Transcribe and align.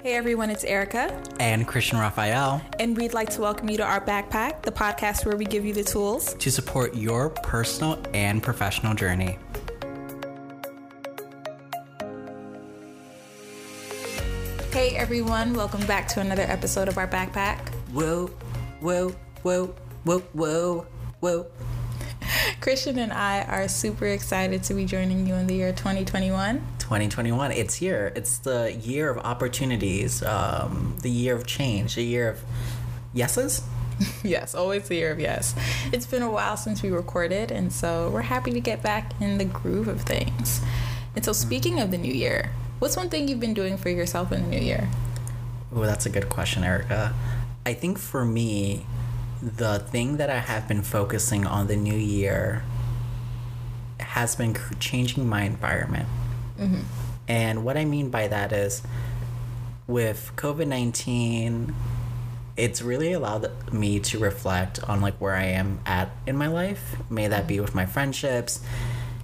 Hey 0.00 0.14
everyone, 0.14 0.48
it's 0.48 0.62
Erica. 0.62 1.20
And 1.40 1.66
Christian 1.66 1.98
Raphael. 1.98 2.62
And 2.78 2.96
we'd 2.96 3.14
like 3.14 3.30
to 3.30 3.40
welcome 3.40 3.68
you 3.68 3.76
to 3.78 3.82
our 3.82 4.00
backpack, 4.00 4.62
the 4.62 4.70
podcast 4.70 5.26
where 5.26 5.36
we 5.36 5.44
give 5.44 5.64
you 5.64 5.74
the 5.74 5.82
tools 5.82 6.34
to 6.34 6.52
support 6.52 6.94
your 6.94 7.30
personal 7.30 8.00
and 8.14 8.40
professional 8.40 8.94
journey. 8.94 9.40
Hey 14.70 14.94
everyone, 14.94 15.52
welcome 15.54 15.84
back 15.88 16.06
to 16.08 16.20
another 16.20 16.42
episode 16.42 16.86
of 16.86 16.96
our 16.96 17.08
backpack. 17.08 17.68
Whoa, 17.90 18.28
whoa, 18.78 19.16
whoa, 19.42 19.74
whoa, 20.04 20.20
whoa, 20.20 20.86
whoa. 21.18 21.46
Christian 22.60 23.00
and 23.00 23.12
I 23.12 23.42
are 23.42 23.66
super 23.66 24.06
excited 24.06 24.62
to 24.62 24.74
be 24.74 24.84
joining 24.84 25.26
you 25.26 25.34
in 25.34 25.48
the 25.48 25.56
year 25.56 25.72
2021. 25.72 26.64
2021, 26.88 27.52
it's 27.52 27.74
here. 27.74 28.14
It's 28.16 28.38
the 28.38 28.72
year 28.72 29.10
of 29.10 29.18
opportunities, 29.18 30.22
um, 30.22 30.96
the 31.02 31.10
year 31.10 31.36
of 31.36 31.46
change, 31.46 31.96
the 31.96 32.02
year 32.02 32.30
of 32.30 32.40
yeses. 33.12 33.60
yes, 34.24 34.54
always 34.54 34.88
the 34.88 34.94
year 34.94 35.10
of 35.10 35.20
yes. 35.20 35.54
It's 35.92 36.06
been 36.06 36.22
a 36.22 36.30
while 36.30 36.56
since 36.56 36.82
we 36.82 36.88
recorded, 36.88 37.50
and 37.50 37.70
so 37.70 38.08
we're 38.08 38.22
happy 38.22 38.52
to 38.52 38.60
get 38.60 38.82
back 38.82 39.12
in 39.20 39.36
the 39.36 39.44
groove 39.44 39.86
of 39.86 40.00
things. 40.00 40.62
And 41.14 41.22
so, 41.22 41.34
speaking 41.34 41.78
of 41.78 41.90
the 41.90 41.98
new 41.98 42.12
year, 42.12 42.52
what's 42.78 42.96
one 42.96 43.10
thing 43.10 43.28
you've 43.28 43.38
been 43.38 43.52
doing 43.52 43.76
for 43.76 43.90
yourself 43.90 44.32
in 44.32 44.44
the 44.44 44.48
new 44.48 44.64
year? 44.64 44.88
Oh, 45.74 45.82
that's 45.82 46.06
a 46.06 46.10
good 46.10 46.30
question, 46.30 46.64
Erica. 46.64 47.12
I 47.66 47.74
think 47.74 47.98
for 47.98 48.24
me, 48.24 48.86
the 49.42 49.78
thing 49.78 50.16
that 50.16 50.30
I 50.30 50.38
have 50.38 50.66
been 50.66 50.80
focusing 50.80 51.46
on 51.46 51.66
the 51.66 51.76
new 51.76 51.98
year 51.98 52.62
has 54.00 54.34
been 54.36 54.56
changing 54.80 55.28
my 55.28 55.42
environment. 55.42 56.08
Mm-hmm. 56.58 56.80
And 57.28 57.64
what 57.64 57.76
I 57.76 57.84
mean 57.84 58.10
by 58.10 58.28
that 58.28 58.52
is 58.52 58.82
with 59.86 60.32
COVID 60.36 60.66
19, 60.66 61.74
it's 62.56 62.82
really 62.82 63.12
allowed 63.12 63.72
me 63.72 64.00
to 64.00 64.18
reflect 64.18 64.82
on 64.88 65.00
like 65.00 65.20
where 65.20 65.34
I 65.34 65.44
am 65.44 65.80
at 65.86 66.10
in 66.26 66.36
my 66.36 66.48
life. 66.48 66.96
May 67.10 67.28
that 67.28 67.46
be 67.46 67.60
with 67.60 67.74
my 67.74 67.86
friendships, 67.86 68.60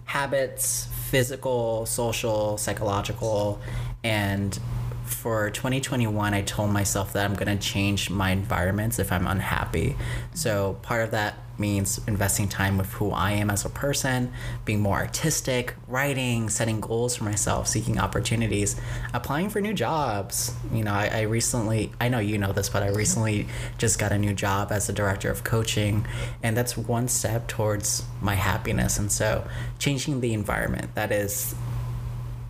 habits, 0.04 0.88
physical, 1.10 1.86
social, 1.86 2.56
psychological, 2.58 3.60
and 4.02 4.58
for 5.04 5.50
2021, 5.50 6.34
I 6.34 6.42
told 6.42 6.70
myself 6.70 7.12
that 7.12 7.24
I'm 7.24 7.34
going 7.34 7.56
to 7.56 7.62
change 7.62 8.10
my 8.10 8.30
environments 8.30 8.98
if 8.98 9.12
I'm 9.12 9.26
unhappy. 9.26 9.96
So 10.34 10.78
part 10.82 11.02
of 11.04 11.10
that 11.12 11.38
means 11.58 12.00
investing 12.06 12.48
time 12.48 12.78
with 12.78 12.90
who 12.94 13.10
I 13.10 13.32
am 13.32 13.50
as 13.50 13.64
a 13.64 13.68
person, 13.68 14.32
being 14.64 14.80
more 14.80 14.96
artistic, 14.96 15.74
writing, 15.88 16.48
setting 16.48 16.80
goals 16.80 17.16
for 17.16 17.24
myself, 17.24 17.68
seeking 17.68 17.98
opportunities, 17.98 18.80
applying 19.12 19.50
for 19.50 19.60
new 19.60 19.74
jobs. 19.74 20.54
You 20.72 20.84
know, 20.84 20.92
I, 20.92 21.08
I, 21.12 21.20
recently, 21.22 21.92
I 22.00 22.08
know 22.08 22.18
you 22.18 22.38
know 22.38 22.52
this, 22.52 22.68
but 22.68 22.82
I 22.82 22.88
recently 22.88 23.46
just 23.78 23.98
got 23.98 24.12
a 24.12 24.18
new 24.18 24.32
job 24.32 24.72
as 24.72 24.88
a 24.88 24.92
director 24.92 25.30
of 25.30 25.44
coaching, 25.44 26.06
and 26.42 26.56
that's 26.56 26.76
one 26.76 27.08
step 27.08 27.48
towards 27.48 28.04
my 28.20 28.34
happiness. 28.34 28.98
And 28.98 29.10
so, 29.10 29.46
changing 29.78 30.20
the 30.20 30.32
environment, 30.32 30.94
that 30.94 31.12
is 31.12 31.54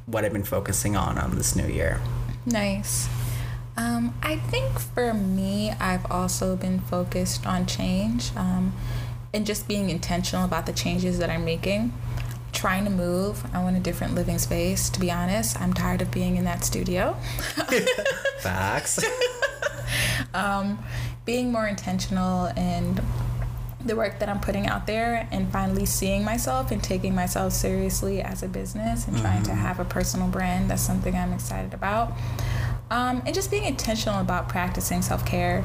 what 0.07 0.25
I've 0.25 0.33
been 0.33 0.45
focusing 0.45 0.97
on 0.97 1.19
on 1.19 1.37
this 1.37 1.57
new 1.57 1.67
year. 1.67 2.01
Nice. 2.47 3.09
Um, 3.77 4.15
I 4.23 4.37
think 4.37 4.79
for 4.79 5.13
me, 5.13 5.73
I've 5.81 6.11
also 6.11 6.57
been 6.57 6.81
focused 6.81 7.47
on 7.47 7.67
change 7.67 8.31
um, 8.37 8.73
and 9.33 9.45
just 9.45 9.67
being 9.67 9.91
intentional 9.91 10.45
about 10.45 10.67
the 10.67 10.73
changes 10.73 11.19
that 11.19 11.31
I'm 11.31 11.45
making. 11.45 11.93
Trying 12.53 12.85
to 12.85 12.91
move. 12.91 13.45
I 13.53 13.63
want 13.63 13.77
a 13.77 13.81
different 13.81 14.15
living 14.15 14.39
space, 14.39 14.89
to 14.91 15.01
be 15.01 15.11
honest. 15.11 15.61
I'm 15.61 15.75
tired 15.75 16.03
of 16.03 16.13
being 16.13 16.37
in 16.37 16.45
that 16.45 16.65
studio. 16.65 17.15
Facts. 18.39 19.05
um, 20.35 20.79
being 21.25 21.51
more 21.51 21.67
intentional 21.67 22.47
and 22.57 23.03
the 23.85 23.97
work 23.97 24.19
that 24.21 24.29
I'm 24.29 24.41
putting 24.41 24.67
out 24.67 24.87
there 24.87 25.29
and 25.31 25.51
finally 25.53 25.85
seeing 25.85 26.25
myself 26.25 26.71
and 26.71 26.83
taking 26.83 27.15
myself 27.15 27.53
seriously 27.53 28.23
as 28.23 28.43
a 28.43 28.49
business 28.49 29.07
and 29.07 29.17
mm-hmm. 29.17 29.25
trying 29.25 29.43
to 29.43 29.51
mm-hmm. 29.51 29.61
have 29.61 29.81
a 29.81 29.85
personal 29.85 30.29
brand. 30.29 30.71
That's 30.71 30.83
something 30.83 31.15
I'm 31.15 31.33
excited 31.33 31.75
about. 31.75 32.13
Um, 32.95 33.23
and 33.27 33.35
just 33.35 33.51
being 33.51 33.65
intentional 33.65 34.21
about 34.21 34.49
practicing 34.49 35.03
self 35.03 35.27
care. 35.27 35.65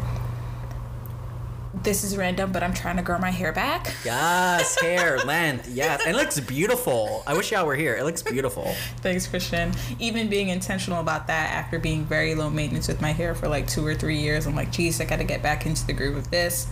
This 1.84 2.04
is 2.04 2.18
random, 2.18 2.52
but 2.52 2.64
I'm 2.64 2.74
trying 2.74 2.98
to 2.98 3.04
grow 3.04 3.20
my 3.20 3.30
hair 3.30 3.54
back. 3.54 3.94
Yes, 4.04 4.82
hair 4.82 5.20
length. 5.20 5.70
Yes, 5.70 6.02
and 6.02 6.16
it 6.16 6.20
looks 6.20 6.40
beautiful. 6.40 7.22
I 7.28 7.36
wish 7.36 7.52
y'all 7.52 7.68
were 7.68 7.76
here. 7.76 7.96
It 7.96 8.04
looks 8.04 8.24
beautiful. 8.24 8.66
Thanks, 8.98 9.28
Christian. 9.28 9.72
Even 10.00 10.28
being 10.28 10.50
intentional 10.50 11.00
about 11.00 11.28
that 11.28 11.54
after 11.54 11.78
being 11.78 12.04
very 12.04 12.34
low 12.34 12.50
maintenance 12.50 12.88
with 12.88 13.00
my 13.00 13.12
hair 13.12 13.36
for 13.36 13.48
like 13.48 13.68
two 13.68 13.86
or 13.86 13.94
three 13.94 14.18
years, 14.18 14.48
I'm 14.48 14.56
like, 14.56 14.72
geez, 14.72 15.00
I 15.00 15.06
got 15.06 15.18
to 15.18 15.24
get 15.24 15.44
back 15.44 15.68
into 15.68 15.86
the 15.86 15.94
groove 15.94 16.18
of 16.18 16.32
this 16.32 16.68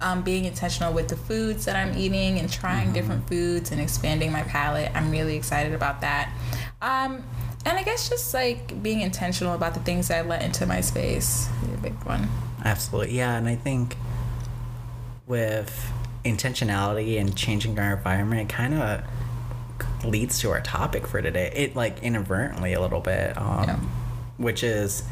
um, 0.00 0.22
being 0.22 0.44
intentional 0.44 0.92
with 0.92 1.08
the 1.08 1.16
foods 1.16 1.64
that 1.66 1.76
I'm 1.76 1.96
eating 1.96 2.38
and 2.38 2.50
trying 2.50 2.86
mm-hmm. 2.86 2.94
different 2.94 3.28
foods 3.28 3.70
and 3.70 3.80
expanding 3.80 4.32
my 4.32 4.42
palate. 4.42 4.90
I'm 4.94 5.10
really 5.10 5.36
excited 5.36 5.72
about 5.72 6.00
that. 6.00 6.32
Um, 6.82 7.22
and 7.64 7.76
I 7.78 7.82
guess 7.82 8.08
just 8.08 8.32
like 8.32 8.82
being 8.82 9.00
intentional 9.00 9.54
about 9.54 9.74
the 9.74 9.80
things 9.80 10.10
I 10.10 10.22
let 10.22 10.42
into 10.42 10.66
my 10.66 10.80
space, 10.80 11.48
a 11.72 11.76
big 11.78 11.94
one. 12.04 12.28
Absolutely, 12.64 13.16
yeah. 13.16 13.36
And 13.36 13.48
I 13.48 13.56
think 13.56 13.96
with 15.26 15.92
intentionality 16.24 17.20
and 17.20 17.36
changing 17.36 17.78
our 17.78 17.96
environment, 17.96 18.50
it 18.50 18.54
kind 18.54 18.74
of 18.74 19.02
leads 20.04 20.38
to 20.40 20.50
our 20.50 20.60
topic 20.60 21.06
for 21.06 21.20
today. 21.20 21.52
It 21.54 21.76
like 21.76 22.02
inadvertently 22.02 22.72
a 22.72 22.80
little 22.80 23.00
bit, 23.00 23.36
um, 23.36 23.64
yeah. 23.64 23.76
which 24.38 24.62
is 24.62 25.02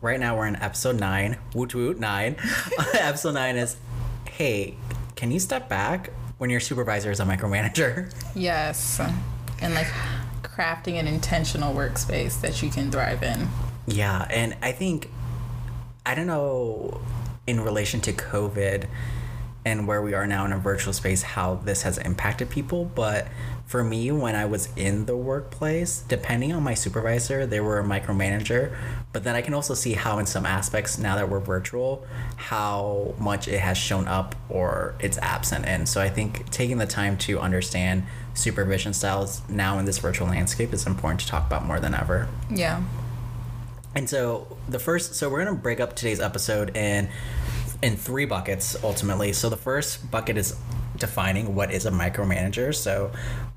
right 0.00 0.18
now 0.18 0.36
we're 0.36 0.46
in 0.46 0.56
episode 0.56 0.98
nine. 0.98 1.38
Woot 1.54 1.74
woot 1.74 1.98
nine. 1.98 2.36
episode 2.94 3.34
nine 3.34 3.56
is 3.56 3.76
hey, 4.30 4.74
can 5.14 5.30
you 5.30 5.38
step 5.38 5.68
back 5.68 6.10
when 6.38 6.50
your 6.50 6.60
supervisor 6.60 7.10
is 7.10 7.20
a 7.20 7.24
micromanager? 7.24 8.12
Yes. 8.34 9.00
And 9.60 9.74
like 9.74 9.86
crafting 10.42 10.94
an 10.94 11.06
intentional 11.06 11.74
workspace 11.74 12.40
that 12.40 12.62
you 12.62 12.70
can 12.70 12.90
thrive 12.90 13.22
in. 13.22 13.48
Yeah. 13.86 14.26
And 14.30 14.56
I 14.62 14.72
think, 14.72 15.10
I 16.04 16.14
don't 16.14 16.26
know, 16.26 17.00
in 17.46 17.60
relation 17.60 18.00
to 18.02 18.12
COVID 18.12 18.86
and 19.64 19.86
where 19.86 20.02
we 20.02 20.12
are 20.14 20.26
now 20.26 20.44
in 20.44 20.52
a 20.52 20.58
virtual 20.58 20.92
space, 20.92 21.22
how 21.22 21.54
this 21.56 21.82
has 21.82 21.98
impacted 21.98 22.50
people, 22.50 22.84
but 22.84 23.28
for 23.64 23.82
me, 23.82 24.10
when 24.10 24.34
I 24.34 24.44
was 24.44 24.68
in 24.76 25.06
the 25.06 25.16
workplace, 25.16 26.00
depending 26.06 26.52
on 26.52 26.62
my 26.62 26.74
supervisor, 26.74 27.46
they 27.46 27.60
were 27.60 27.78
a 27.78 27.84
micromanager. 27.84 28.76
But 29.12 29.24
then 29.24 29.34
I 29.34 29.40
can 29.40 29.54
also 29.54 29.72
see 29.72 29.94
how, 29.94 30.18
in 30.18 30.26
some 30.26 30.44
aspects, 30.44 30.98
now 30.98 31.16
that 31.16 31.30
we're 31.30 31.40
virtual, 31.40 32.04
how 32.36 33.14
much 33.18 33.48
it 33.48 33.60
has 33.60 33.78
shown 33.78 34.08
up 34.08 34.34
or 34.50 34.94
it's 35.00 35.16
absent. 35.18 35.64
And 35.64 35.88
so 35.88 36.02
I 36.02 36.10
think 36.10 36.50
taking 36.50 36.78
the 36.78 36.86
time 36.86 37.16
to 37.18 37.38
understand 37.38 38.04
supervision 38.34 38.92
styles 38.92 39.42
now 39.48 39.78
in 39.78 39.84
this 39.84 39.98
virtual 39.98 40.28
landscape 40.28 40.72
is 40.72 40.86
important 40.86 41.20
to 41.20 41.26
talk 41.26 41.46
about 41.46 41.64
more 41.64 41.80
than 41.80 41.94
ever. 41.94 42.28
Yeah. 42.50 42.82
And 43.94 44.08
so 44.08 44.56
the 44.68 44.78
first, 44.78 45.14
so 45.14 45.28
we're 45.28 45.44
going 45.44 45.54
to 45.54 45.62
break 45.62 45.80
up 45.80 45.94
today's 45.94 46.20
episode 46.20 46.76
in 46.76 47.08
in 47.82 47.96
three 47.96 48.24
buckets 48.24 48.76
ultimately. 48.84 49.32
So 49.32 49.50
the 49.50 49.56
first 49.56 50.10
bucket 50.10 50.36
is 50.36 50.56
defining 50.96 51.54
what 51.54 51.72
is 51.72 51.84
a 51.84 51.90
micromanager. 51.90 52.74
So 52.74 53.10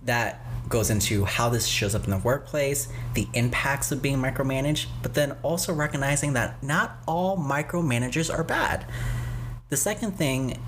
that 0.03 0.41
goes 0.67 0.89
into 0.89 1.25
how 1.25 1.49
this 1.49 1.67
shows 1.67 1.93
up 1.93 2.05
in 2.05 2.09
the 2.09 2.17
workplace, 2.17 2.87
the 3.13 3.27
impacts 3.33 3.91
of 3.91 4.01
being 4.01 4.17
micromanaged, 4.17 4.87
but 5.03 5.13
then 5.13 5.33
also 5.43 5.71
recognizing 5.73 6.33
that 6.33 6.61
not 6.63 6.97
all 7.07 7.37
micromanagers 7.37 8.33
are 8.33 8.43
bad. 8.43 8.85
The 9.69 9.77
second 9.77 10.13
thing 10.13 10.59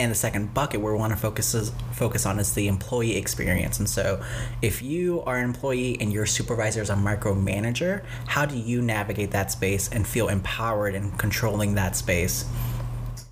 and 0.00 0.10
the 0.10 0.16
second 0.16 0.54
bucket 0.54 0.80
where 0.80 0.92
we 0.92 0.98
want 0.98 1.12
to 1.12 1.18
focus 1.18 1.54
is, 1.54 1.72
focus 1.92 2.26
on 2.26 2.38
is 2.38 2.54
the 2.54 2.68
employee 2.68 3.16
experience. 3.16 3.78
And 3.78 3.88
so, 3.88 4.22
if 4.62 4.82
you 4.82 5.22
are 5.22 5.36
an 5.36 5.44
employee 5.44 5.98
and 6.00 6.12
your 6.12 6.26
supervisor 6.26 6.80
is 6.80 6.90
a 6.90 6.94
micromanager, 6.94 8.04
how 8.26 8.46
do 8.46 8.56
you 8.56 8.82
navigate 8.82 9.30
that 9.32 9.52
space 9.52 9.88
and 9.88 10.06
feel 10.06 10.28
empowered 10.28 10.94
in 10.94 11.10
controlling 11.12 11.74
that 11.74 11.96
space? 11.96 12.46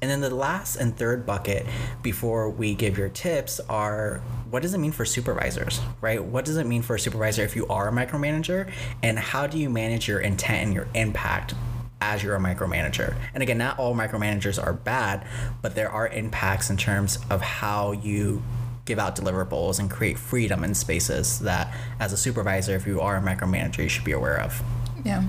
And 0.01 0.11
then 0.11 0.21
the 0.21 0.33
last 0.33 0.77
and 0.77 0.97
third 0.97 1.27
bucket 1.27 1.67
before 2.03 2.51
we 2.51 2.75
give 2.75 2.97
your 2.97 3.09
tips 3.09 3.59
are 3.69 4.21
what 4.51 4.63
does 4.63 4.73
it 4.73 4.79
mean 4.79 4.93
for 4.93 5.05
supervisors, 5.05 5.81
right? 6.01 6.23
What 6.23 6.45
does 6.45 6.57
it 6.57 6.67
mean 6.67 6.83
for 6.83 6.95
a 6.95 7.01
supervisor 7.01 7.43
if 7.43 7.57
you 7.57 7.67
are 7.67 7.89
a 7.89 7.93
micromanager? 7.93 8.71
And 9.03 9.19
how 9.19 9.47
do 9.47 9.59
you 9.59 9.69
manage 9.69 10.07
your 10.07 10.21
intent 10.21 10.67
and 10.67 10.75
your 10.75 10.87
impact 10.95 11.55
as 12.01 12.23
you're 12.23 12.35
a 12.35 12.41
micromanager? 12.41 13.17
And 13.35 13.43
again, 13.43 13.59
not 13.59 13.79
all 13.79 13.95
micromanagers 13.95 14.63
are 14.63 14.73
bad, 14.73 15.27
but 15.63 15.75
there 15.75 15.91
are 15.91 16.09
impacts 16.09 16.71
in 16.71 16.77
terms 16.77 17.19
of 17.31 17.41
how 17.41 17.93
you 17.93 18.43
give 18.85 18.99
out 18.99 19.17
deliverables 19.17 19.79
and 19.79 19.91
create 19.91 20.19
freedom 20.19 20.65
in 20.65 20.75
spaces 20.75 21.41
that 21.41 21.75
as 22.01 22.13
a 22.13 22.17
supervisor 22.17 22.75
if 22.75 22.87
you 22.87 23.03
are 23.03 23.19
a 23.19 23.21
micromanager 23.21 23.83
you 23.83 23.89
should 23.89 24.03
be 24.03 24.13
aware 24.13 24.41
of 24.41 24.63
yeah 25.05 25.23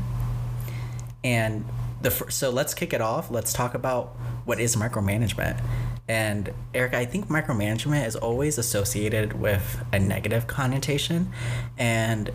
and 1.26 1.66
the 2.02 2.10
so 2.30 2.50
let's 2.50 2.74
kick 2.74 2.94
it 2.94 3.02
off 3.02 3.30
let's 3.30 3.52
talk 3.52 3.74
about 3.74 4.16
what 4.50 4.60
is 4.60 4.76
micromanagement. 4.76 5.62
And 6.08 6.52
Eric, 6.74 6.96
I 6.96 7.06
think 7.06 7.28
micromanagement 7.28 8.08
is 8.08 8.16
always 8.16 8.58
associated 8.58 9.40
with 9.40 9.86
a 9.94 10.00
negative 10.00 10.48
connotation. 10.48 11.32
And 11.78 12.32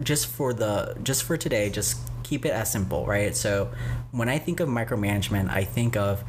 just 0.00 0.28
for 0.28 0.54
the 0.54 0.96
just 1.02 1.24
for 1.24 1.36
today, 1.36 1.68
just 1.68 1.98
keep 2.28 2.44
it 2.44 2.50
as 2.50 2.70
simple, 2.70 3.06
right? 3.06 3.34
So 3.34 3.70
when 4.12 4.28
I 4.28 4.38
think 4.38 4.60
of 4.60 4.68
micromanagement, 4.68 5.48
I 5.48 5.64
think 5.64 5.96
of 5.96 6.22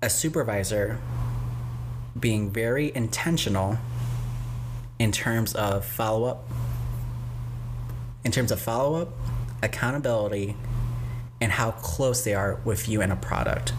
a 0.00 0.08
supervisor 0.08 1.00
being 2.18 2.50
very 2.50 2.94
intentional 2.94 3.78
in 4.98 5.10
terms 5.10 5.52
of 5.54 5.84
follow 5.84 6.28
up, 6.28 6.48
in 8.24 8.30
terms 8.30 8.52
of 8.52 8.60
follow 8.60 9.02
up, 9.02 9.08
accountability, 9.62 10.54
and 11.40 11.52
how 11.52 11.72
close 11.72 12.22
they 12.22 12.34
are 12.34 12.60
with 12.64 12.88
you 12.88 13.00
and 13.00 13.12
a 13.12 13.16
product. 13.16 13.72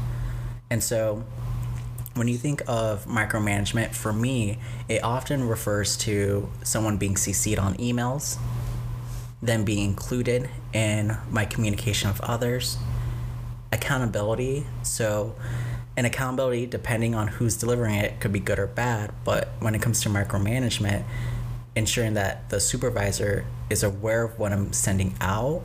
And 0.70 0.84
so 0.84 1.24
when 2.16 2.28
you 2.28 2.38
think 2.38 2.62
of 2.68 3.06
micromanagement, 3.06 3.96
for 3.96 4.12
me, 4.12 4.60
it 4.90 5.04
often 5.04 5.48
refers 5.48 5.96
to 5.98 6.50
someone 6.64 6.98
being 6.98 7.16
CC'd 7.16 7.60
on 7.60 7.76
emails, 7.76 8.38
them 9.42 9.64
being 9.64 9.86
included 9.86 10.50
in 10.74 11.18
my 11.30 11.46
communication 11.46 12.10
with 12.10 12.22
others, 12.22 12.78
accountability. 13.72 14.66
So, 14.84 15.36
and 15.96 16.06
accountability, 16.06 16.66
depending 16.66 17.16
on 17.16 17.28
who's 17.28 17.58
delivering 17.58 17.96
it, 17.96 18.20
could 18.20 18.32
be 18.32 18.40
good 18.40 18.60
or 18.60 18.68
bad. 18.68 19.14
But 19.24 19.50
when 19.60 19.76
it 19.76 19.82
comes 19.82 20.02
to 20.02 20.10
micromanagement, 20.10 21.04
ensuring 21.76 22.14
that 22.16 22.50
the 22.50 22.60
supervisor 22.60 23.46
is 23.70 23.84
aware 23.84 24.24
of 24.24 24.38
what 24.40 24.52
I'm 24.52 24.74
sending 24.74 25.16
out, 25.22 25.62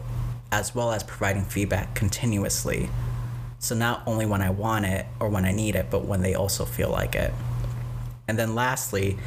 as 0.53 0.75
well 0.75 0.93
as 0.93 1.03
providing 1.03 1.45
feedback 1.45 1.95
continuously. 1.95 2.89
So, 3.59 3.75
not 3.75 4.03
only 4.07 4.27
when 4.27 4.43
I 4.43 4.51
want 4.51 4.85
it 4.85 5.07
or 5.19 5.29
when 5.29 5.45
I 5.45 5.53
need 5.53 5.75
it, 5.75 5.87
but 5.91 6.05
when 6.05 6.23
they 6.23 6.35
also 6.35 6.65
feel 6.65 6.91
like 6.91 7.15
it. 7.15 7.33
And 8.29 8.39
then, 8.39 8.55
lastly, 8.55 9.19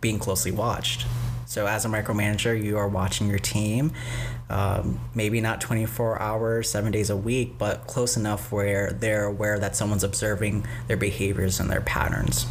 being 0.00 0.18
closely 0.18 0.52
watched. 0.52 1.06
So, 1.52 1.66
as 1.66 1.84
a 1.84 1.88
micromanager, 1.88 2.58
you 2.58 2.78
are 2.78 2.88
watching 2.88 3.28
your 3.28 3.38
team, 3.38 3.92
um, 4.48 4.98
maybe 5.14 5.42
not 5.42 5.60
24 5.60 6.18
hours, 6.18 6.70
seven 6.70 6.90
days 6.90 7.10
a 7.10 7.16
week, 7.16 7.58
but 7.58 7.86
close 7.86 8.16
enough 8.16 8.50
where 8.50 8.90
they're 8.90 9.26
aware 9.26 9.58
that 9.58 9.76
someone's 9.76 10.02
observing 10.02 10.66
their 10.86 10.96
behaviors 10.96 11.60
and 11.60 11.68
their 11.68 11.82
patterns. 11.82 12.46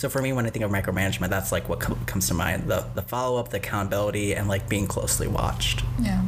So 0.00 0.08
for 0.08 0.22
me, 0.22 0.32
when 0.32 0.46
I 0.46 0.48
think 0.48 0.64
of 0.64 0.70
micromanagement, 0.70 1.28
that's 1.28 1.52
like 1.52 1.68
what 1.68 1.78
com- 1.80 2.02
comes 2.06 2.26
to 2.28 2.34
mind: 2.34 2.70
the 2.70 2.86
the 2.94 3.02
follow 3.02 3.38
up, 3.38 3.50
the 3.50 3.58
accountability, 3.58 4.34
and 4.34 4.48
like 4.48 4.66
being 4.66 4.86
closely 4.86 5.28
watched. 5.28 5.84
Yeah. 6.00 6.22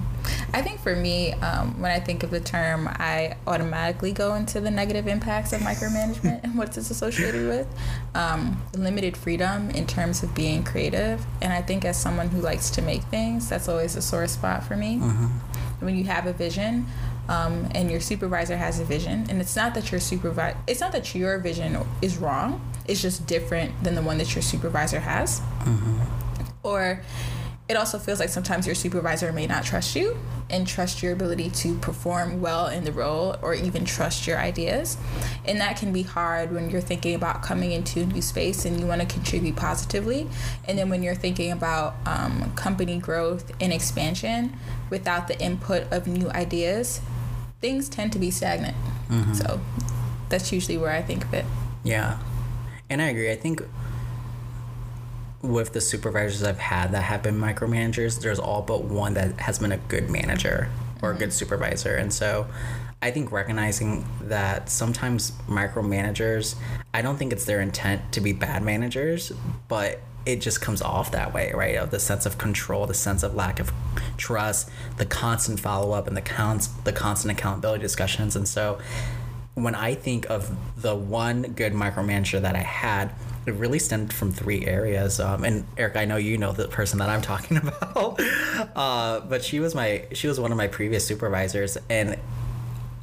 I 0.53 0.61
think 0.61 0.79
for 0.79 0.95
me, 0.95 1.33
um, 1.33 1.81
when 1.81 1.91
I 1.91 1.99
think 1.99 2.23
of 2.23 2.31
the 2.31 2.39
term, 2.39 2.87
I 2.87 3.35
automatically 3.47 4.13
go 4.13 4.35
into 4.35 4.61
the 4.61 4.71
negative 4.71 5.09
impacts 5.09 5.55
of 5.55 5.61
micromanagement 5.63 6.45
and 6.45 6.59
what 6.59 6.77
it's 6.77 6.91
associated 6.91 7.49
with. 7.49 7.67
Um, 8.15 8.63
limited 8.77 9.17
freedom 9.17 9.71
in 9.71 9.87
terms 9.87 10.23
of 10.23 10.35
being 10.35 10.65
creative. 10.65 11.25
And 11.41 11.51
I 11.51 11.63
think 11.63 11.87
as 11.87 11.99
someone 11.99 12.29
who 12.29 12.43
likes 12.43 12.69
to 12.73 12.83
make 12.83 13.01
things, 13.05 13.49
that's 13.49 13.71
always 13.71 13.97
a 13.97 14.03
sore 14.03 14.27
spot 14.27 14.65
for 14.65 14.77
me. 14.77 14.99
When 15.81 15.97
you 15.97 16.05
have 16.05 16.27
a 16.27 16.35
vision, 16.35 16.87
um, 17.29 17.69
and 17.75 17.91
your 17.91 18.01
supervisor 18.01 18.57
has 18.57 18.81
a 18.81 18.85
vision, 18.85 19.27
and 19.31 19.41
it's 19.41 19.57
not 19.57 19.75
that 19.75 19.91
your 19.91 20.01
supervisor, 20.01 20.57
it's 20.67 20.81
not 20.81 20.93
that 20.93 21.15
your 21.15 21.39
vision 21.39 21.79
is 22.01 22.19
wrong. 22.19 22.61
It's 22.87 23.01
just 23.01 23.27
different 23.27 23.85
than 23.85 23.95
the 23.95 24.03
one 24.03 24.19
that 24.19 24.35
your 24.35 24.43
supervisor 24.43 25.01
has. 25.01 25.41
Or 26.63 27.03
it 27.69 27.77
also 27.77 27.99
feels 27.99 28.21
like 28.21 28.29
sometimes 28.29 28.67
your 28.67 28.75
supervisor 28.75 29.33
may 29.33 29.47
not 29.47 29.65
trust 29.65 29.97
you 29.97 30.19
and 30.51 30.67
trust 30.67 31.03
your 31.03 31.13
ability 31.13 31.49
to 31.49 31.79
perform 31.79 32.41
well 32.41 32.67
in 32.67 32.85
the 32.85 32.93
role 32.93 33.37
or 33.41 33.55
even 33.55 33.85
trust 33.85 34.27
your 34.27 34.37
ideas. 34.37 34.99
And 35.47 35.61
that 35.61 35.79
can 35.79 35.93
be 35.93 36.03
hard 36.03 36.53
when 36.53 36.69
you're 36.69 36.83
thinking 36.83 37.15
about 37.15 37.43
coming 37.43 37.73
into 37.73 38.03
a 38.03 38.07
new 38.07 38.21
space 38.21 38.67
and 38.67 38.79
you 38.79 38.87
want 38.87 39.01
to 39.01 39.07
contribute 39.07 39.57
positively. 39.57 40.29
And 40.67 40.77
then 40.77 40.91
when 40.91 41.03
you're 41.03 41.15
thinking 41.15 41.53
about 41.53 41.95
um, 42.05 42.53
company 42.57 42.99
growth 42.99 43.53
and 43.61 43.73
expansion 43.73 44.55
without 44.91 45.29
the 45.29 45.41
input 45.41 45.91
of 45.93 46.07
new 46.07 46.29
ideas, 46.31 47.01
things 47.63 47.89
tend 47.89 48.13
to 48.13 48.19
be 48.19 48.31
stagnant. 48.31 48.77
Mm-hmm. 49.09 49.33
So 49.33 49.61
that's 50.29 50.53
usually 50.53 50.77
where 50.77 50.93
I 50.93 51.01
think 51.01 51.25
of 51.25 51.33
it. 51.33 51.47
Yeah, 51.83 52.19
and 52.91 53.01
I 53.01 53.07
agree. 53.07 53.31
I 53.33 53.37
think 53.37 53.63
with 55.41 55.73
the 55.73 55.81
supervisors 55.81 56.43
I've 56.43 56.59
had 56.59 56.93
that 56.93 57.05
have 57.05 57.23
been 57.23 57.41
micromanagers, 57.41 58.21
there's 58.21 58.39
all 58.39 58.61
but 58.61 58.85
one 58.85 59.15
that 59.15 59.41
has 59.41 59.59
been 59.59 59.73
a 59.73 59.79
good 59.79 60.11
manager 60.11 60.69
or 61.01 61.09
a 61.09 61.13
mm-hmm. 61.13 61.21
good 61.21 61.33
supervisor, 61.33 61.97
and 61.97 62.13
so. 62.13 62.47
I 63.05 63.11
think 63.11 63.33
recognizing 63.33 64.07
that 64.21 64.71
sometimes 64.71 65.33
micromanagers, 65.49 66.55
I 66.95 67.03
don't 67.03 67.17
think 67.17 67.33
it's 67.33 67.45
their 67.45 67.61
intent 67.61 68.13
to 68.13 68.21
be 68.21 68.33
bad 68.33 68.63
managers, 68.63 69.33
but 69.67 69.99
it 70.25 70.41
just 70.41 70.61
comes 70.61 70.81
off 70.81 71.11
that 71.11 71.35
way, 71.35 71.53
right? 71.53 71.75
Of 71.75 71.91
the 71.91 71.99
sense 71.99 72.27
of 72.27 72.39
control, 72.39 72.87
the 72.87 72.95
sense 72.95 73.25
of 73.25 73.35
lack 73.35 73.59
of 73.59 73.73
trust, 74.23 74.71
the 74.99 75.07
constant 75.07 75.59
follow 75.59 75.93
up, 75.93 76.07
and 76.07 76.17
the 76.17 76.23
cons- 76.23 76.69
the 76.85 76.93
constant 76.93 77.37
accountability 77.37 77.83
discussions. 77.83 78.37
And 78.37 78.47
so, 78.47 78.79
when 79.55 79.75
I 79.75 79.95
think 79.95 80.31
of 80.31 80.57
the 80.81 80.95
one 80.95 81.43
good 81.43 81.73
micromanager 81.73 82.41
that 82.41 82.55
I 82.55 82.63
had, 82.63 83.13
it 83.47 83.55
really 83.55 83.81
stemmed 83.81 84.13
from 84.13 84.31
three 84.31 84.65
areas. 84.65 85.19
Um, 85.19 85.45
and 85.45 85.67
Eric, 85.77 85.97
I 85.97 86.05
know 86.05 86.17
you 86.17 86.39
know 86.39 86.53
the 86.53 86.69
person 86.69 87.01
that 87.01 87.09
I'm 87.09 87.21
talking 87.33 87.57
about, 87.57 88.21
uh, 88.77 89.21
but 89.21 89.45
she 89.45 89.61
was 89.61 89.75
my 89.75 90.07
she 90.13 90.29
was 90.29 90.39
one 90.39 90.53
of 90.53 90.59
my 90.59 90.69
previous 90.69 91.05
supervisors, 91.05 91.77
and 91.91 92.19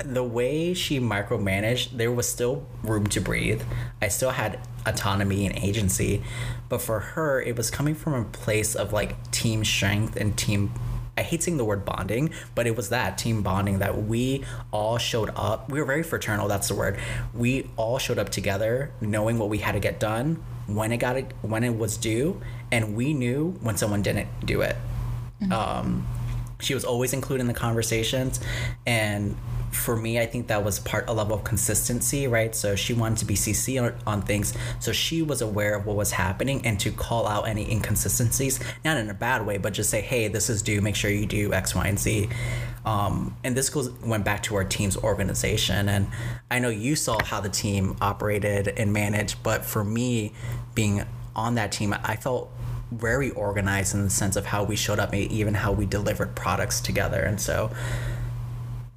the 0.04 0.24
way 0.24 0.74
she 0.74 1.00
micromanaged, 1.00 1.98
there 1.98 2.12
was 2.12 2.28
still 2.28 2.66
room 2.84 3.08
to 3.08 3.20
breathe. 3.20 3.62
I 4.02 4.08
still 4.08 4.32
had 4.32 4.60
autonomy 4.86 5.46
and 5.46 5.56
agency, 5.58 6.24
but 6.70 6.82
for 6.82 7.00
her, 7.00 7.42
it 7.42 7.58
was 7.58 7.70
coming 7.70 7.96
from 7.96 8.14
a 8.14 8.24
place 8.24 8.76
of 8.76 8.94
like 8.94 9.32
team 9.32 9.66
strength 9.66 10.16
and 10.16 10.38
team. 10.38 10.72
I 11.20 11.22
hate 11.22 11.44
saying 11.44 11.58
the 11.58 11.66
word 11.66 11.84
bonding, 11.84 12.32
but 12.56 12.66
it 12.66 12.78
was 12.78 12.90
that 12.90 13.18
team 13.18 13.42
bonding 13.42 13.80
that 13.80 14.04
we 14.04 14.46
all 14.72 14.98
showed 14.98 15.32
up. 15.36 15.70
We 15.70 15.80
were 15.80 15.86
very 15.86 16.02
fraternal. 16.02 16.48
That's 16.48 16.70
the 16.70 16.76
word. 16.76 16.98
We 17.34 17.70
all 17.76 18.00
showed 18.00 18.18
up 18.18 18.30
together, 18.30 18.92
knowing 19.02 19.38
what 19.38 19.50
we 19.50 19.58
had 19.58 19.74
to 19.74 19.82
get 19.82 20.00
done, 20.00 20.42
when 20.66 20.94
it 20.94 20.98
got 20.98 21.18
it, 21.18 21.34
when 21.42 21.66
it 21.66 21.78
was 21.78 21.98
due, 21.98 22.42
and 22.72 22.96
we 22.96 23.14
knew 23.14 23.58
when 23.62 23.76
someone 23.76 24.02
didn't 24.02 24.30
do 24.46 24.62
it. 24.62 24.78
Um, 25.52 26.08
she 26.60 26.74
was 26.74 26.86
always 26.86 27.14
included 27.14 27.42
in 27.42 27.48
the 27.48 27.54
conversations 27.54 28.40
and 28.86 29.36
for 29.72 29.96
me 29.96 30.20
i 30.20 30.26
think 30.26 30.48
that 30.48 30.64
was 30.64 30.80
part 30.80 31.08
a 31.08 31.14
level 31.14 31.36
of 31.36 31.44
consistency 31.44 32.28
right? 32.28 32.56
So 32.56 32.76
she 32.76 32.94
wanted 32.94 33.20
to 33.20 33.26
be 33.26 33.36
cc 33.36 33.82
on, 33.82 33.94
on 34.06 34.22
things. 34.22 34.54
So 34.80 34.92
she 34.92 35.22
was 35.22 35.42
aware 35.42 35.76
of 35.76 35.86
what 35.86 35.96
was 35.96 36.12
happening 36.12 36.66
and 36.66 36.80
to 36.80 36.92
call 36.92 37.28
out 37.28 37.48
any 37.48 37.70
inconsistencies 37.72 38.60
not 38.84 38.98
in 38.98 39.10
a 39.10 39.14
bad 39.14 39.46
way 39.46 39.58
but 39.58 39.74
just 39.74 39.90
say 39.90 40.02
hey 40.02 40.28
this 40.28 40.50
is 40.50 40.62
due. 40.62 40.82
Make 40.82 40.96
sure 40.96 41.12
you 41.12 41.26
do 41.26 41.54
x 41.54 41.76
y 41.76 41.88
and 41.88 42.00
z. 42.00 42.30
Um, 42.86 43.36
and 43.44 43.56
this 43.56 43.70
goes 43.70 43.92
went 44.02 44.26
back 44.26 44.44
to 44.44 44.56
our 44.56 44.64
team's 44.64 44.98
organization. 44.98 45.90
And 45.90 46.08
i 46.50 46.60
know 46.60 46.70
you 46.70 46.96
saw 46.96 47.24
how 47.24 47.42
the 47.42 47.50
team 47.50 47.98
operated 48.02 48.68
and 48.70 48.92
managed 48.94 49.42
but 49.44 49.66
for 49.66 49.84
me 49.84 50.34
being 50.74 51.04
on 51.36 51.56
that 51.56 51.72
team 51.72 51.94
i 52.04 52.16
felt 52.16 52.52
very 52.92 53.30
organized 53.32 53.94
in 53.94 54.04
the 54.04 54.10
sense 54.10 54.36
of 54.36 54.46
how 54.48 54.64
we 54.64 54.76
showed 54.76 55.00
up 55.00 55.14
even 55.14 55.54
how 55.54 55.72
we 55.72 55.86
delivered 55.86 56.36
products 56.36 56.82
together. 56.82 57.22
And 57.22 57.40
so 57.40 57.72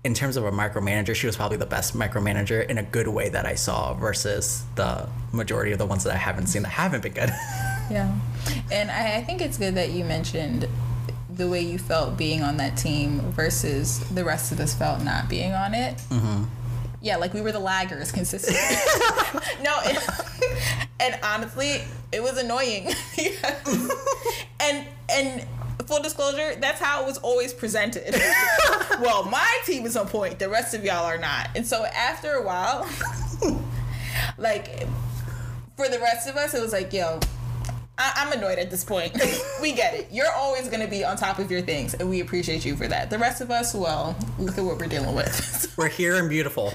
in 0.05 0.15
terms 0.15 0.37
of 0.37 0.45
a 0.45 0.51
micromanager 0.51 1.15
she 1.15 1.27
was 1.27 1.37
probably 1.37 1.57
the 1.57 1.67
best 1.67 1.97
micromanager 1.97 2.69
in 2.69 2.79
a 2.79 2.83
good 2.83 3.09
way 3.09 3.29
that 3.29 3.47
i 3.47 3.55
saw 3.55 3.95
versus 3.95 4.65
the 4.75 5.09
majority 5.33 5.73
of 5.73 5.79
the 5.79 5.87
ones 5.87 6.05
that 6.05 6.13
i 6.13 6.17
haven't 6.17 6.47
seen 6.47 6.63
that 6.63 6.71
haven't 6.71 7.03
been 7.03 7.13
good 7.13 7.31
Yeah. 7.91 8.13
And 8.71 8.91
I, 8.91 9.17
I 9.17 9.23
think 9.23 9.43
it's 9.43 9.59
good 9.59 9.75
that 9.75 9.91
you 9.91 10.05
mentioned 10.05 10.69
the 11.29 11.49
way 11.49 11.61
you 11.61 11.79
felt 11.79 12.17
being 12.17 12.43
on 12.43 12.57
that 12.59 12.77
team 12.77 13.21
versus 13.33 13.99
the 14.11 14.25
rest 14.25 14.53
of 14.53 14.61
us 14.61 14.75
felt 14.75 15.03
not 15.03 15.29
being 15.29 15.53
on 15.53 15.75
it. 15.75 15.97
Mm-hmm. 16.09 16.45
Yeah, 17.01 17.17
like 17.17 17.35
we 17.35 17.41
were 17.41 17.53
the 17.53 17.61
laggers 17.61 18.13
consistently. 18.13 18.61
no, 19.63 19.77
and, 19.85 19.99
and 21.01 21.21
honestly, 21.23 21.83
it 22.13 22.23
was 22.23 22.39
annoying. 22.39 22.93
and 24.61 24.87
and 25.09 25.47
full 25.87 26.01
disclosure, 26.01 26.55
that's 26.61 26.81
how 26.81 27.03
it 27.03 27.07
was 27.07 27.19
always 27.19 27.53
presented. 27.53 28.15
Well, 29.01 29.25
my 29.25 29.59
team 29.65 29.87
is 29.87 29.97
on 29.97 30.09
point, 30.09 30.39
the 30.39 30.49
rest 30.49 30.75
of 30.75 30.85
y'all 30.85 31.05
are 31.05 31.19
not. 31.19 31.49
And 31.57 31.67
so 31.67 31.85
after 31.85 32.33
a 32.33 32.43
while, 32.43 32.89
like 34.39 34.87
for 35.77 35.89
the 35.89 35.99
rest 35.99 36.29
of 36.29 36.37
us, 36.37 36.55
it 36.55 36.61
was 36.61 36.73
like, 36.73 36.93
yo, 36.93 37.21
I- 37.99 38.13
I'm 38.17 38.33
annoyed 38.33 38.59
at 38.59 38.71
this 38.71 38.85
point. 38.85 39.17
we 39.63 39.73
get 39.73 39.95
it. 39.95 40.09
You're 40.11 40.33
always 40.33 40.69
going 40.69 40.83
to 40.83 40.89
be 40.89 41.05
on 41.05 41.17
top 41.17 41.39
of 41.39 41.51
your 41.51 41.63
things, 41.63 41.95
and 41.95 42.09
we 42.09 42.21
appreciate 42.21 42.65
you 42.65 42.77
for 42.77 42.89
that. 42.89 43.11
The 43.11 43.19
rest 43.19 43.41
of 43.41 43.51
us, 43.51 43.75
well, 43.75 44.17
look 44.39 44.59
at 44.59 44.65
what 44.65 44.79
we're 44.79 44.87
dealing 44.87 45.15
with. 45.15 45.73
we're 45.79 45.89
here 45.89 46.17
and 46.17 46.29
beautiful 46.29 46.75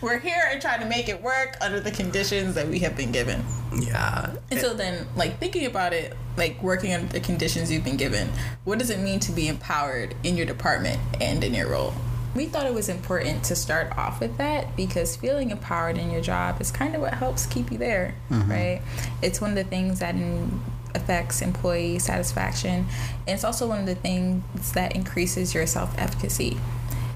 we're 0.00 0.18
here 0.18 0.42
and 0.50 0.60
trying 0.60 0.80
to 0.80 0.86
make 0.86 1.08
it 1.08 1.22
work 1.22 1.56
under 1.60 1.80
the 1.80 1.90
conditions 1.90 2.54
that 2.54 2.66
we 2.66 2.78
have 2.80 2.96
been 2.96 3.12
given. 3.12 3.42
Yeah 3.74 4.34
And 4.50 4.60
so 4.60 4.74
then, 4.74 5.06
like 5.16 5.38
thinking 5.38 5.66
about 5.66 5.92
it, 5.92 6.16
like 6.36 6.62
working 6.62 6.92
under 6.92 7.06
the 7.12 7.20
conditions 7.20 7.70
you've 7.70 7.84
been 7.84 7.96
given, 7.96 8.28
what 8.64 8.78
does 8.78 8.90
it 8.90 8.98
mean 8.98 9.20
to 9.20 9.32
be 9.32 9.48
empowered 9.48 10.14
in 10.24 10.36
your 10.36 10.46
department 10.46 11.00
and 11.20 11.44
in 11.44 11.54
your 11.54 11.68
role? 11.68 11.94
We 12.34 12.46
thought 12.46 12.66
it 12.66 12.74
was 12.74 12.88
important 12.88 13.44
to 13.44 13.56
start 13.56 13.96
off 13.98 14.20
with 14.20 14.36
that 14.38 14.76
because 14.76 15.16
feeling 15.16 15.50
empowered 15.50 15.98
in 15.98 16.10
your 16.10 16.20
job 16.20 16.60
is 16.60 16.70
kind 16.70 16.94
of 16.94 17.00
what 17.00 17.14
helps 17.14 17.46
keep 17.46 17.72
you 17.72 17.78
there, 17.78 18.14
mm-hmm. 18.30 18.50
right? 18.50 18.82
It's 19.20 19.40
one 19.40 19.50
of 19.50 19.56
the 19.56 19.64
things 19.64 19.98
that 19.98 20.14
in 20.14 20.60
affects 20.94 21.42
employee 21.42 21.98
satisfaction. 21.98 22.86
And 23.26 23.34
it's 23.34 23.44
also 23.44 23.68
one 23.68 23.80
of 23.80 23.86
the 23.86 23.94
things 23.94 24.72
that 24.72 24.94
increases 24.94 25.54
your 25.54 25.66
self 25.66 25.96
efficacy. 25.98 26.58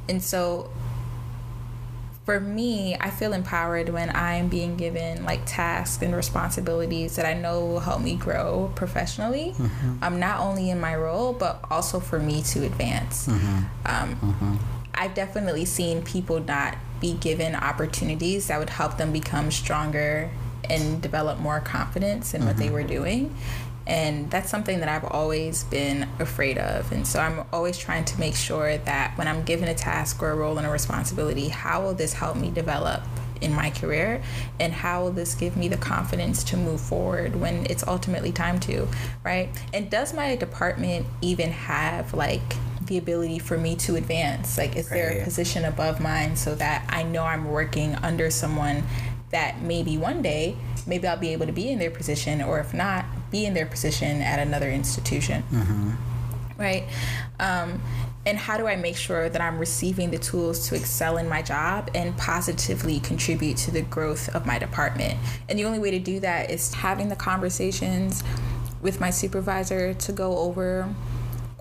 And 0.08 0.22
so 0.22 0.70
for 2.24 2.40
me, 2.40 2.96
I 2.98 3.10
feel 3.10 3.34
empowered 3.34 3.90
when 3.90 4.08
I 4.08 4.36
am 4.36 4.48
being 4.48 4.76
given 4.76 5.24
like 5.24 5.42
tasks 5.44 6.02
and 6.02 6.16
responsibilities 6.16 7.16
that 7.16 7.26
I 7.26 7.34
know 7.34 7.60
will 7.66 7.80
help 7.80 8.00
me 8.00 8.16
grow 8.16 8.72
professionally. 8.74 9.54
Mm-hmm. 9.56 10.02
Um, 10.02 10.18
not 10.18 10.40
only 10.40 10.70
in 10.70 10.80
my 10.80 10.96
role, 10.96 11.34
but 11.34 11.60
also 11.70 12.00
for 12.00 12.18
me 12.18 12.42
to 12.42 12.64
advance. 12.64 13.26
Mm-hmm. 13.26 13.56
Um, 13.84 14.16
mm-hmm. 14.16 14.54
I've 14.94 15.14
definitely 15.14 15.66
seen 15.66 16.02
people 16.02 16.40
not 16.40 16.78
be 17.00 17.12
given 17.12 17.54
opportunities 17.54 18.46
that 18.46 18.58
would 18.58 18.70
help 18.70 18.96
them 18.96 19.12
become 19.12 19.50
stronger 19.50 20.30
and 20.70 21.02
develop 21.02 21.38
more 21.38 21.60
confidence 21.60 22.32
in 22.32 22.46
what 22.46 22.56
they 22.56 22.66
mm-hmm. 22.66 22.74
were 22.74 22.84
doing 22.84 23.36
and 23.86 24.30
that's 24.30 24.50
something 24.50 24.80
that 24.80 24.88
I've 24.88 25.04
always 25.04 25.64
been 25.64 26.08
afraid 26.18 26.56
of. 26.56 26.90
And 26.90 27.06
so 27.06 27.20
I'm 27.20 27.44
always 27.52 27.76
trying 27.76 28.04
to 28.06 28.18
make 28.18 28.34
sure 28.34 28.78
that 28.78 29.16
when 29.18 29.28
I'm 29.28 29.42
given 29.44 29.68
a 29.68 29.74
task 29.74 30.22
or 30.22 30.30
a 30.30 30.34
role 30.34 30.56
and 30.56 30.66
a 30.66 30.70
responsibility, 30.70 31.48
how 31.48 31.82
will 31.82 31.94
this 31.94 32.14
help 32.14 32.36
me 32.36 32.50
develop 32.50 33.02
in 33.42 33.52
my 33.52 33.70
career? 33.70 34.22
And 34.58 34.72
how 34.72 35.02
will 35.02 35.10
this 35.10 35.34
give 35.34 35.56
me 35.56 35.68
the 35.68 35.76
confidence 35.76 36.42
to 36.44 36.56
move 36.56 36.80
forward 36.80 37.36
when 37.36 37.66
it's 37.66 37.86
ultimately 37.86 38.32
time 38.32 38.58
to, 38.60 38.88
right? 39.22 39.50
And 39.74 39.90
does 39.90 40.14
my 40.14 40.34
department 40.36 41.06
even 41.20 41.50
have 41.50 42.14
like 42.14 42.56
the 42.86 42.96
ability 42.96 43.38
for 43.38 43.58
me 43.58 43.76
to 43.76 43.96
advance? 43.96 44.56
Like, 44.56 44.76
is 44.76 44.90
right. 44.90 44.96
there 44.96 45.20
a 45.20 45.24
position 45.24 45.66
above 45.66 46.00
mine 46.00 46.36
so 46.36 46.54
that 46.54 46.86
I 46.88 47.02
know 47.02 47.24
I'm 47.24 47.50
working 47.50 47.96
under 47.96 48.30
someone 48.30 48.84
that 49.30 49.60
maybe 49.60 49.98
one 49.98 50.22
day, 50.22 50.56
maybe 50.86 51.06
I'll 51.06 51.18
be 51.18 51.30
able 51.30 51.46
to 51.46 51.52
be 51.52 51.68
in 51.68 51.78
their 51.78 51.90
position, 51.90 52.40
or 52.40 52.60
if 52.60 52.72
not, 52.72 53.04
be 53.34 53.46
in 53.46 53.52
their 53.52 53.66
position 53.66 54.22
at 54.22 54.38
another 54.38 54.70
institution. 54.70 55.42
Mm-hmm. 55.50 55.90
Right? 56.56 56.84
Um, 57.40 57.82
and 58.24 58.38
how 58.38 58.56
do 58.56 58.68
I 58.68 58.76
make 58.76 58.96
sure 58.96 59.28
that 59.28 59.40
I'm 59.40 59.58
receiving 59.58 60.12
the 60.12 60.18
tools 60.18 60.68
to 60.68 60.76
excel 60.76 61.16
in 61.16 61.28
my 61.28 61.42
job 61.42 61.90
and 61.96 62.16
positively 62.16 63.00
contribute 63.00 63.56
to 63.58 63.72
the 63.72 63.82
growth 63.82 64.32
of 64.36 64.46
my 64.46 64.60
department? 64.60 65.18
And 65.48 65.58
the 65.58 65.64
only 65.64 65.80
way 65.80 65.90
to 65.90 65.98
do 65.98 66.20
that 66.20 66.48
is 66.48 66.72
having 66.74 67.08
the 67.08 67.16
conversations 67.16 68.22
with 68.80 69.00
my 69.00 69.10
supervisor 69.10 69.94
to 69.94 70.12
go 70.12 70.38
over 70.38 70.94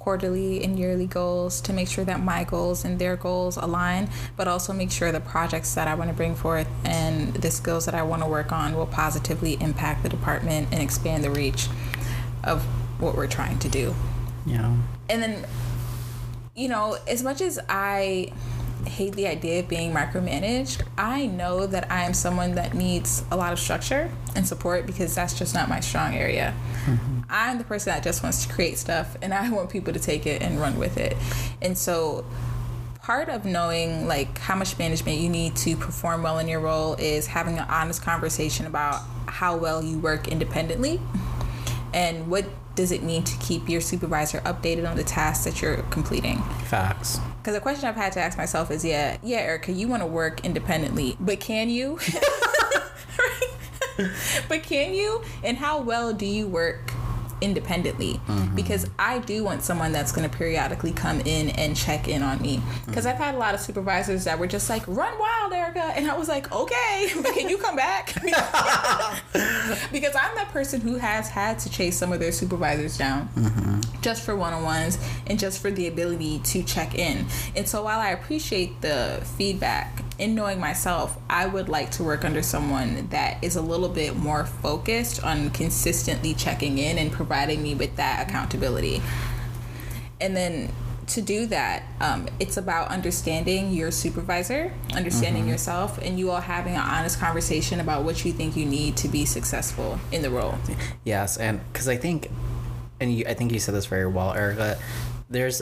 quarterly 0.04 0.62
and 0.62 0.78
yearly 0.78 1.08
goals 1.08 1.62
to 1.62 1.72
make 1.72 1.88
sure 1.88 2.04
that 2.04 2.22
my 2.22 2.44
goals 2.44 2.84
and 2.84 3.00
their 3.00 3.16
goals 3.16 3.56
align, 3.56 4.10
but 4.36 4.50
also 4.50 4.74
make 4.74 4.92
sure 4.92 5.14
the 5.14 5.22
projects 5.22 5.74
that 5.76 5.88
I 5.88 5.96
want 5.96 6.10
to 6.10 6.14
bring 6.14 6.36
forth 6.36 6.68
and 6.84 7.34
the 7.36 7.50
skills 7.50 7.86
that 7.86 7.96
I 7.96 8.04
want 8.04 8.22
to 8.22 8.28
work 8.28 8.52
on 8.52 8.76
will 8.76 8.86
positively 8.86 9.54
impact 9.62 10.04
the 10.04 10.10
department 10.10 10.68
and 10.74 10.82
expand 10.82 11.24
the 11.24 11.32
reach 11.32 11.70
of 12.44 12.64
what 13.00 13.16
we're 13.16 13.28
trying 13.28 13.60
to 13.60 13.70
do. 13.70 13.96
Yeah. 14.46 14.76
And 15.08 15.24
then, 15.24 15.46
you 16.54 16.68
know, 16.68 16.98
as 17.08 17.24
much 17.24 17.40
as 17.40 17.58
I 17.70 18.34
hate 18.86 19.14
the 19.16 19.28
idea 19.28 19.60
of 19.60 19.68
being 19.68 19.94
micromanaged, 19.94 20.84
I 20.98 21.26
know 21.26 21.66
that 21.68 21.92
I 21.92 22.04
am 22.04 22.14
someone 22.14 22.56
that 22.56 22.74
needs 22.74 23.24
a 23.32 23.38
lot 23.38 23.54
of 23.54 23.60
structure 23.60 24.12
and 24.36 24.48
support 24.48 24.86
because 24.86 25.16
that's 25.16 25.38
just 25.38 25.54
not 25.54 25.70
my 25.70 25.80
strong 25.80 26.16
area. 26.16 26.54
Mm-hmm. 26.86 27.22
I'm 27.30 27.58
the 27.58 27.64
person 27.64 27.94
that 27.94 28.04
just 28.04 28.24
wants 28.24 28.46
to 28.46 28.54
create 28.54 28.78
stuff 28.78 29.18
and 29.22 29.34
I 29.34 29.50
want 29.52 29.70
people 29.70 29.94
to 29.94 30.00
take 30.00 30.26
it 30.26 30.42
and 30.42 30.60
run 30.60 30.78
with 30.78 30.98
it. 30.98 31.18
And 31.62 31.78
so 31.78 32.26
part 33.02 33.28
of 33.30 33.46
knowing 33.46 34.08
like 34.08 34.38
how 34.38 34.56
much 34.56 34.78
management 34.80 35.20
you 35.20 35.30
need 35.30 35.56
to 35.58 35.76
perform 35.76 36.24
well 36.24 36.40
in 36.40 36.48
your 36.48 36.62
role 36.62 36.96
is 36.96 37.28
having 37.28 37.58
an 37.58 37.66
honest 37.70 38.02
conversation 38.02 38.66
about 38.66 39.02
how 39.28 39.58
well 39.58 39.84
you 39.84 39.98
work 39.98 40.28
independently 40.28 41.02
and 41.94 42.28
what 42.28 42.46
does 42.76 42.92
it 42.92 43.04
mean 43.04 43.24
to 43.24 43.38
keep 43.38 43.70
your 43.70 43.82
supervisor 43.82 44.40
updated 44.42 44.90
on 44.90 44.98
the 44.98 45.04
tasks 45.04 45.46
that 45.46 45.62
you're 45.62 45.78
completing? 45.84 46.42
Facts. 46.66 47.20
Because 47.38 47.54
the 47.54 47.62
question 47.62 47.88
I've 47.88 47.96
had 47.96 48.14
to 48.14 48.22
ask 48.22 48.38
myself 48.38 48.72
is, 48.72 48.84
yeah, 48.84 49.18
yeah, 49.22 49.40
Erica, 49.40 49.72
you 49.72 49.88
want 49.88 50.02
to 50.02 50.08
work 50.08 50.44
independently, 50.46 51.18
but 51.20 51.40
can 51.40 51.70
you? 51.70 52.00
but 54.50 54.64
can 54.64 54.94
you? 54.94 55.22
And 55.44 55.58
how 55.58 55.82
well 55.82 56.14
do 56.14 56.26
you 56.26 56.48
work 56.48 56.92
independently 57.42 58.14
mm-hmm. 58.14 58.56
because 58.56 58.90
I 58.98 59.20
do 59.20 59.44
want 59.44 59.64
someone 59.64 59.92
that's 59.92 60.12
going 60.12 60.30
to 60.30 60.36
periodically 60.36 60.92
come 60.92 61.22
in 61.22 61.50
and 61.52 61.76
check 61.76 62.08
in 62.08 62.24
on 62.24 62.42
me. 62.42 62.62
Because. 62.86 63.04
I've 63.04 63.18
had 63.18 63.36
a 63.36 63.38
lot 63.38 63.54
of 63.54 63.60
supervisors 63.60 64.24
that 64.24 64.40
were 64.40 64.48
just 64.48 64.70
like, 64.70 64.88
run 64.88 65.20
wild, 65.20 65.52
Erica. 65.54 65.82
And 65.82 66.10
I 66.10 66.18
was 66.18 66.30
like, 66.30 66.52
okay, 66.52 67.12
but 67.22 67.34
can 67.38 67.50
you 67.50 67.58
come 67.58 67.76
back? 67.76 68.14
because 69.92 70.16
I'm 70.16 70.36
that 70.36 70.50
person 70.52 70.82
who 70.82 70.96
has 70.96 71.30
had 71.30 71.60
to 71.60 71.70
chase 71.70 71.98
some 71.98 72.14
of 72.14 72.20
their 72.20 72.32
supervisors 72.32 72.98
down 72.98 73.30
mm-hmm. 73.36 73.82
just 74.02 74.24
for 74.24 74.36
one 74.36 74.54
on 74.54 74.64
ones 74.64 74.98
and 75.28 75.38
just 75.38 75.62
for 75.62 75.70
the 75.70 75.88
ability 75.88 76.40
to 76.40 76.64
check 76.64 76.96
in. 76.96 77.26
And 77.56 77.68
so 77.68 77.84
while 77.84 78.00
I 78.00 78.10
appreciate 78.10 78.82
the 78.82 79.22
feedback, 79.38 80.02
in 80.20 80.36
knowing 80.36 80.60
myself, 80.60 81.18
I 81.30 81.46
would 81.46 81.70
like 81.70 81.92
to 81.92 82.04
work 82.04 82.24
under 82.24 82.42
someone 82.42 83.08
that 83.10 83.44
is 83.44 83.56
a 83.56 83.62
little 83.62 83.90
bit 83.90 84.16
more 84.16 84.46
focused 84.46 85.24
on 85.24 85.50
consistently 85.50 86.34
checking 86.34 86.78
in 86.78 86.98
and 86.98 87.12
providing 87.12 87.64
me 87.64 87.76
with 87.76 87.96
that 87.96 88.28
accountability. 88.28 89.02
And 90.22 90.38
then 90.38 90.72
to 91.08 91.22
do 91.22 91.46
that, 91.48 91.84
um, 92.00 92.28
it's 92.40 92.58
about 92.58 92.90
understanding 92.90 93.74
your 93.74 93.92
supervisor, 93.92 94.72
understanding 94.94 95.44
mm-hmm. 95.44 95.52
yourself, 95.52 95.98
and 96.02 96.18
you 96.18 96.32
all 96.32 96.42
having 96.42 96.76
an 96.76 96.82
honest 96.82 97.20
conversation 97.20 97.80
about 97.80 98.04
what 98.04 98.24
you 98.24 98.32
think 98.32 98.56
you 98.56 98.66
need 98.66 98.96
to 98.98 99.08
be 99.08 99.26
successful 99.26 100.00
in 100.12 100.22
the 100.22 100.30
role. 100.30 100.56
Yes, 101.04 101.38
and 101.38 101.60
because 101.72 101.90
I 101.90 101.98
think, 101.98 102.30
and 103.00 103.14
you, 103.14 103.26
I 103.28 103.34
think 103.34 103.52
you 103.52 103.60
said 103.60 103.76
this 103.76 103.86
very 103.86 104.08
well, 104.08 104.34
Erica. 104.34 104.80
There's 105.30 105.62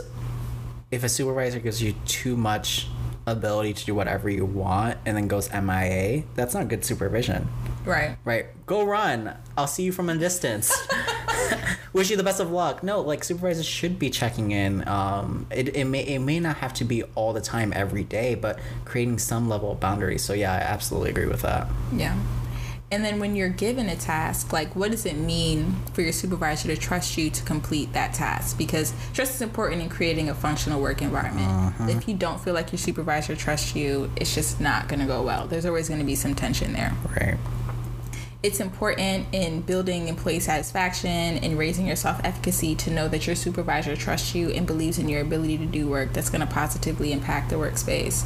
if 0.92 1.04
a 1.04 1.10
supervisor 1.10 1.60
gives 1.60 1.82
you 1.82 1.94
too 2.06 2.36
much 2.36 2.88
ability 3.26 3.74
to 3.74 3.86
do 3.86 3.96
whatever 3.96 4.30
you 4.30 4.46
want 4.46 4.98
and 5.06 5.16
then 5.16 5.28
goes 5.28 5.52
MIA, 5.54 6.24
that's 6.36 6.54
not 6.54 6.68
good 6.68 6.84
supervision. 6.84 7.48
Right. 7.86 8.18
Right. 8.26 8.48
Go 8.66 8.84
run. 8.84 9.36
I'll 9.58 9.68
see 9.68 9.84
you 9.84 9.92
from 9.92 10.10
a 10.10 10.18
distance. 10.18 10.72
Wish 11.94 12.10
you 12.10 12.18
the 12.18 12.24
best 12.24 12.40
of 12.40 12.52
luck. 12.52 12.84
No, 12.84 13.02
like 13.02 13.24
supervisors 13.24 13.66
should 13.66 14.00
be 14.00 14.10
checking 14.10 14.52
in. 14.52 14.88
Um, 14.88 15.48
it, 15.52 15.76
it 15.76 15.86
may 15.86 16.04
it 16.04 16.20
may 16.20 16.40
not 16.40 16.58
have 16.58 16.74
to 16.76 16.84
be 16.84 17.04
all 17.16 17.34
the 17.34 17.42
time 17.42 17.74
every 17.76 18.04
day, 18.04 18.36
but 18.36 18.60
creating 18.86 19.20
some 19.20 19.50
level 19.50 19.72
of 19.72 19.80
boundaries. 19.80 20.24
So 20.24 20.34
yeah, 20.34 20.54
I 20.54 20.58
absolutely 20.58 21.10
agree 21.10 21.28
with 21.28 21.42
that. 21.42 21.68
Yeah. 21.94 22.18
And 22.92 23.06
then 23.06 23.20
when 23.20 23.38
you're 23.38 23.50
given 23.50 23.88
a 23.88 23.96
task, 23.96 24.52
like 24.52 24.76
what 24.76 24.92
does 24.92 25.06
it 25.06 25.16
mean 25.16 25.78
for 25.94 26.02
your 26.02 26.12
supervisor 26.12 26.68
to 26.68 26.76
trust 26.76 27.18
you 27.18 27.30
to 27.30 27.44
complete 27.44 27.94
that 27.94 28.14
task? 28.14 28.58
Because 28.58 28.94
trust 29.14 29.36
is 29.36 29.42
important 29.42 29.82
in 29.82 29.88
creating 29.88 30.28
a 30.28 30.36
functional 30.36 30.82
work 30.82 31.02
environment. 31.02 31.48
Uh-huh. 31.48 31.88
If 31.88 32.10
you 32.10 32.16
don't 32.16 32.42
feel 32.42 32.54
like 32.54 32.74
your 32.74 32.80
supervisor 32.80 33.34
trusts 33.36 33.76
you, 33.76 34.12
it's 34.18 34.36
just 34.36 34.60
not 34.60 34.90
going 34.90 35.00
to 35.00 35.06
go 35.06 35.24
well. 35.24 35.48
There's 35.48 35.66
always 35.66 35.88
going 35.88 36.02
to 36.02 36.06
be 36.06 36.16
some 36.16 36.36
tension 36.36 36.74
there. 36.74 36.94
Right. 37.18 37.38
It's 38.44 38.60
important 38.60 39.28
in 39.34 39.62
building 39.62 40.08
employee 40.08 40.40
satisfaction 40.40 41.10
and 41.10 41.60
raising 41.60 41.86
your 41.86 41.96
self 41.96 42.20
efficacy 42.24 42.74
to 42.76 42.90
know 42.90 43.08
that 43.08 43.28
your 43.28 43.36
supervisor 43.36 43.96
trusts 43.96 44.34
you 44.34 44.50
and 44.50 44.66
believes 44.66 44.98
in 44.98 45.08
your 45.08 45.22
ability 45.22 45.60
to 45.60 45.66
do 45.68 45.88
work 45.88 46.12
that's 46.12 46.32
going 46.32 46.42
to 46.42 46.52
positively 46.52 47.12
impact 47.14 47.52
the 47.52 47.56
workspace. 47.56 48.26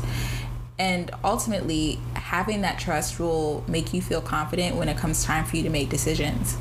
And 0.77 1.11
ultimately, 1.23 1.99
having 2.15 2.61
that 2.61 2.79
trust 2.79 3.19
will 3.19 3.63
make 3.67 3.93
you 3.93 4.01
feel 4.01 4.21
confident 4.21 4.75
when 4.75 4.89
it 4.89 4.97
comes 4.97 5.23
time 5.23 5.45
for 5.45 5.55
you 5.55 5.63
to 5.63 5.69
make 5.69 5.89
decisions. 5.89 6.57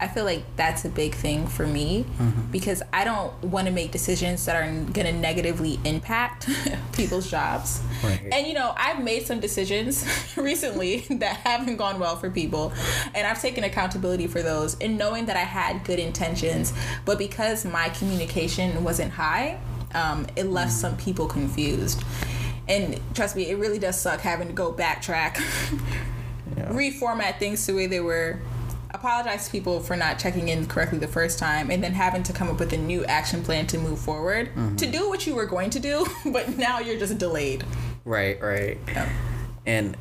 I 0.00 0.08
feel 0.08 0.24
like 0.24 0.44
that's 0.56 0.84
a 0.84 0.88
big 0.88 1.14
thing 1.14 1.46
for 1.46 1.66
me 1.66 2.04
mm-hmm. 2.04 2.50
because 2.50 2.82
I 2.92 3.04
don't 3.04 3.32
want 3.44 3.68
to 3.68 3.72
make 3.72 3.90
decisions 3.90 4.44
that 4.44 4.56
are 4.56 4.70
going 4.92 5.06
to 5.06 5.12
negatively 5.12 5.78
impact 5.84 6.48
people's 6.92 7.30
jobs. 7.30 7.80
Right. 8.02 8.20
And 8.30 8.46
you 8.46 8.54
know, 8.54 8.74
I've 8.76 9.02
made 9.02 9.24
some 9.24 9.40
decisions 9.40 10.04
recently 10.36 10.98
that 11.10 11.36
haven't 11.38 11.76
gone 11.76 11.98
well 11.98 12.16
for 12.16 12.28
people, 12.28 12.72
and 13.14 13.26
I've 13.26 13.40
taken 13.40 13.64
accountability 13.64 14.26
for 14.26 14.42
those. 14.42 14.76
And 14.80 14.98
knowing 14.98 15.26
that 15.26 15.36
I 15.36 15.44
had 15.44 15.84
good 15.84 15.98
intentions, 15.98 16.72
but 17.04 17.16
because 17.16 17.64
my 17.64 17.88
communication 17.90 18.84
wasn't 18.84 19.12
high, 19.12 19.58
um, 19.94 20.26
it 20.36 20.46
left 20.46 20.72
mm-hmm. 20.72 20.80
some 20.80 20.96
people 20.96 21.26
confused 21.26 22.02
and 22.68 23.00
trust 23.14 23.36
me, 23.36 23.50
it 23.50 23.56
really 23.56 23.78
does 23.78 24.00
suck 24.00 24.20
having 24.20 24.48
to 24.48 24.54
go 24.54 24.72
backtrack, 24.72 25.36
yeah. 26.56 26.68
reformat 26.70 27.38
things 27.38 27.66
the 27.66 27.74
way 27.74 27.86
they 27.86 28.00
were. 28.00 28.40
Apologize 28.90 29.46
to 29.46 29.50
people 29.50 29.80
for 29.80 29.96
not 29.96 30.18
checking 30.18 30.48
in 30.48 30.66
correctly 30.66 30.98
the 30.98 31.08
first 31.08 31.38
time, 31.38 31.70
and 31.70 31.82
then 31.82 31.92
having 31.92 32.22
to 32.22 32.32
come 32.32 32.48
up 32.48 32.58
with 32.58 32.72
a 32.72 32.78
new 32.78 33.04
action 33.04 33.42
plan 33.42 33.66
to 33.66 33.78
move 33.78 33.98
forward 33.98 34.48
mm-hmm. 34.48 34.76
to 34.76 34.86
do 34.86 35.08
what 35.08 35.26
you 35.26 35.34
were 35.34 35.46
going 35.46 35.68
to 35.70 35.80
do, 35.80 36.06
but 36.26 36.56
now 36.56 36.78
you're 36.78 36.98
just 36.98 37.18
delayed. 37.18 37.64
Right, 38.04 38.40
right. 38.40 38.78
Yeah. 38.88 39.10
And 39.66 39.96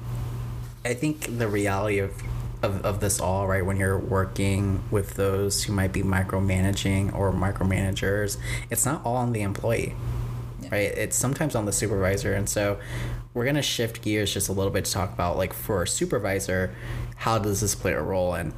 I 0.86 0.94
think 0.94 1.38
the 1.38 1.48
reality 1.48 2.00
of 2.00 2.14
of, 2.62 2.86
of 2.86 3.02
this 3.02 3.20
all, 3.20 3.46
right, 3.46 3.66
when 3.66 3.76
you're 3.76 4.00
working 4.00 4.82
with 4.90 5.16
those 5.16 5.66
who 5.66 5.74
might 5.74 5.92
be 5.92 6.02
micromanaging 6.02 7.14
or 7.14 7.34
micromanagers, 7.34 8.38
it's 8.70 8.86
not 8.86 9.06
all 9.06 9.18
on 9.18 9.34
the 9.34 9.42
employee 9.42 9.94
right? 10.74 10.98
It's 10.98 11.16
sometimes 11.16 11.54
on 11.54 11.66
the 11.66 11.72
supervisor. 11.72 12.34
And 12.34 12.50
so 12.50 12.80
we're 13.34 13.44
going 13.44 13.56
to 13.56 13.62
shift 13.62 14.02
gears 14.02 14.34
just 14.34 14.50
a 14.50 14.54
little 14.54 14.72
bit 14.72 14.86
to 14.86 14.92
talk 14.92 15.14
about, 15.14 15.38
like, 15.38 15.54
for 15.54 15.84
a 15.84 15.88
supervisor, 15.88 16.74
how 17.16 17.38
does 17.38 17.62
this 17.62 17.76
play 17.76 17.94
a 17.94 18.02
role? 18.02 18.34
And 18.34 18.54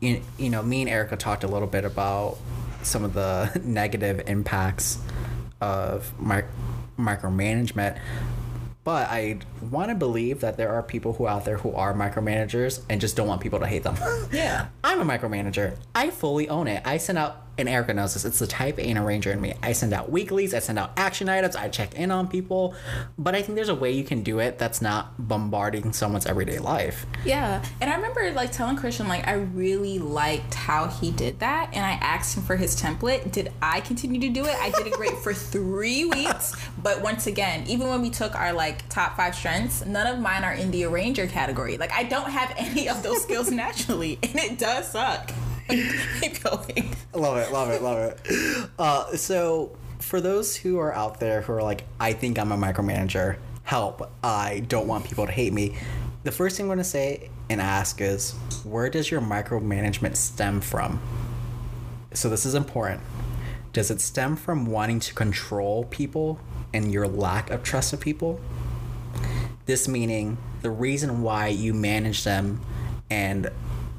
you, 0.00 0.22
you 0.38 0.50
know, 0.50 0.60
me 0.62 0.80
and 0.80 0.90
Erica 0.90 1.16
talked 1.16 1.44
a 1.44 1.48
little 1.48 1.68
bit 1.68 1.84
about 1.84 2.38
some 2.82 3.04
of 3.04 3.14
the 3.14 3.60
negative 3.64 4.22
impacts 4.26 4.98
of 5.60 6.12
mic- 6.20 6.46
micromanagement. 6.98 8.00
But 8.82 9.08
I 9.08 9.38
want 9.70 9.90
to 9.90 9.94
believe 9.94 10.40
that 10.40 10.56
there 10.56 10.72
are 10.72 10.82
people 10.82 11.12
who 11.12 11.28
out 11.28 11.44
there 11.44 11.58
who 11.58 11.72
are 11.74 11.94
micromanagers 11.94 12.82
and 12.88 13.00
just 13.00 13.14
don't 13.14 13.28
want 13.28 13.40
people 13.40 13.60
to 13.60 13.66
hate 13.66 13.84
them. 13.84 13.96
Yeah. 14.32 14.66
I'm 14.82 15.00
a 15.00 15.04
micromanager. 15.04 15.76
I 15.94 16.10
fully 16.10 16.48
own 16.48 16.66
it. 16.66 16.82
I 16.84 16.96
send 16.96 17.18
out, 17.18 17.49
and 17.58 17.68
Erica 17.68 17.92
knows 17.94 18.14
this, 18.14 18.24
it's 18.24 18.38
the 18.38 18.46
type 18.46 18.78
A 18.78 18.82
and 18.82 18.98
arranger 18.98 19.30
in 19.32 19.40
me. 19.40 19.54
I 19.62 19.72
send 19.72 19.92
out 19.92 20.10
weeklies, 20.10 20.54
I 20.54 20.60
send 20.60 20.78
out 20.78 20.92
action 20.96 21.28
items, 21.28 21.56
I 21.56 21.68
check 21.68 21.94
in 21.94 22.10
on 22.10 22.28
people. 22.28 22.74
But 23.18 23.34
I 23.34 23.42
think 23.42 23.56
there's 23.56 23.68
a 23.68 23.74
way 23.74 23.92
you 23.92 24.04
can 24.04 24.22
do 24.22 24.38
it 24.38 24.58
that's 24.58 24.80
not 24.80 25.28
bombarding 25.28 25.92
someone's 25.92 26.26
everyday 26.26 26.58
life. 26.58 27.06
Yeah. 27.24 27.62
And 27.80 27.90
I 27.90 27.96
remember 27.96 28.30
like 28.32 28.52
telling 28.52 28.76
Christian 28.76 29.08
like 29.08 29.26
I 29.26 29.34
really 29.34 29.98
liked 29.98 30.54
how 30.54 30.86
he 30.86 31.10
did 31.10 31.40
that 31.40 31.70
and 31.72 31.84
I 31.84 31.92
asked 31.92 32.36
him 32.36 32.42
for 32.42 32.56
his 32.56 32.80
template. 32.80 33.30
Did 33.32 33.52
I 33.60 33.80
continue 33.80 34.20
to 34.20 34.28
do 34.28 34.44
it? 34.46 34.56
I 34.56 34.70
did 34.70 34.86
it 34.86 34.94
great 34.94 35.16
for 35.18 35.34
3 35.50 36.04
weeks, 36.06 36.54
but 36.82 37.02
once 37.02 37.26
again, 37.26 37.64
even 37.66 37.88
when 37.88 38.00
we 38.02 38.10
took 38.10 38.34
our 38.34 38.52
like 38.52 38.88
top 38.88 39.16
5 39.16 39.34
strengths, 39.34 39.84
none 39.84 40.06
of 40.06 40.18
mine 40.18 40.44
are 40.44 40.54
in 40.54 40.70
the 40.70 40.84
arranger 40.84 41.26
category. 41.26 41.76
Like 41.76 41.92
I 41.92 42.04
don't 42.04 42.30
have 42.30 42.54
any 42.56 42.88
of 42.88 43.02
those 43.02 43.22
skills 43.22 43.50
naturally 43.50 44.18
and 44.22 44.36
it 44.36 44.58
does 44.58 44.90
suck. 44.90 45.30
Keep 45.70 46.42
going. 46.42 46.94
Love 47.14 47.36
it, 47.38 47.52
love 47.52 47.70
it, 47.70 47.82
love 47.82 47.98
it. 47.98 48.70
Uh, 48.78 49.16
so, 49.16 49.76
for 49.98 50.20
those 50.20 50.56
who 50.56 50.78
are 50.78 50.94
out 50.94 51.20
there 51.20 51.42
who 51.42 51.52
are 51.52 51.62
like, 51.62 51.84
I 51.98 52.12
think 52.12 52.38
I'm 52.38 52.52
a 52.52 52.56
micromanager, 52.56 53.36
help, 53.62 54.10
I 54.22 54.60
don't 54.68 54.86
want 54.86 55.04
people 55.04 55.26
to 55.26 55.32
hate 55.32 55.52
me. 55.52 55.76
The 56.24 56.32
first 56.32 56.56
thing 56.56 56.64
I'm 56.64 56.68
going 56.68 56.78
to 56.78 56.84
say 56.84 57.30
and 57.48 57.60
ask 57.60 58.00
is, 58.00 58.32
where 58.64 58.90
does 58.90 59.10
your 59.10 59.20
micromanagement 59.20 60.16
stem 60.16 60.60
from? 60.60 61.00
So, 62.12 62.28
this 62.28 62.44
is 62.46 62.54
important. 62.54 63.02
Does 63.72 63.90
it 63.90 64.00
stem 64.00 64.36
from 64.36 64.66
wanting 64.66 64.98
to 65.00 65.14
control 65.14 65.84
people 65.84 66.40
and 66.74 66.92
your 66.92 67.06
lack 67.06 67.50
of 67.50 67.62
trust 67.62 67.92
of 67.92 68.00
people? 68.00 68.40
This 69.66 69.86
meaning 69.86 70.36
the 70.62 70.70
reason 70.70 71.22
why 71.22 71.48
you 71.48 71.72
manage 71.72 72.24
them 72.24 72.60
and 73.08 73.50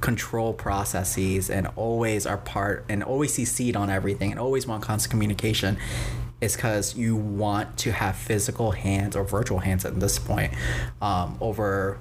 control 0.02 0.54
processes 0.54 1.50
and 1.50 1.68
always 1.76 2.26
are 2.26 2.38
part 2.38 2.84
and 2.90 3.04
always 3.04 3.38
CC'd 3.38 3.76
on 3.76 3.90
everything 3.90 4.32
and 4.32 4.40
always 4.40 4.68
want 4.68 4.84
constant 4.84 5.12
communication 5.12 5.78
is 6.42 6.56
because 6.56 6.98
you 6.98 7.16
want 7.16 7.78
to 7.78 7.92
have 7.92 8.16
physical 8.16 8.72
hands 8.72 9.16
or 9.16 9.24
virtual 9.24 9.60
hands 9.60 9.86
at 9.86 10.00
this 10.00 10.18
point 10.18 10.52
um, 11.02 11.38
over 11.40 12.00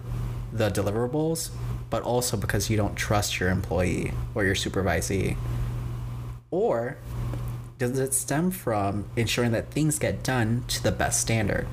the 0.53 0.71
deliverables, 0.71 1.51
but 1.91 2.03
also 2.03 2.37
because 2.37 2.71
you 2.71 2.77
don't 2.77 2.97
trust 2.97 3.39
your 3.39 3.51
employee 3.51 4.13
or 4.35 4.45
your 4.45 4.55
supervisee. 4.55 5.37
Or 6.51 6.97
does 7.79 7.99
it 7.99 8.15
stem 8.15 8.51
from 8.51 9.05
ensuring 9.15 9.53
that 9.53 9.71
things 9.71 9.99
get 9.99 10.23
done 10.23 10.65
to 10.69 10.83
the 10.83 10.91
best 10.91 11.21
standard? 11.21 11.67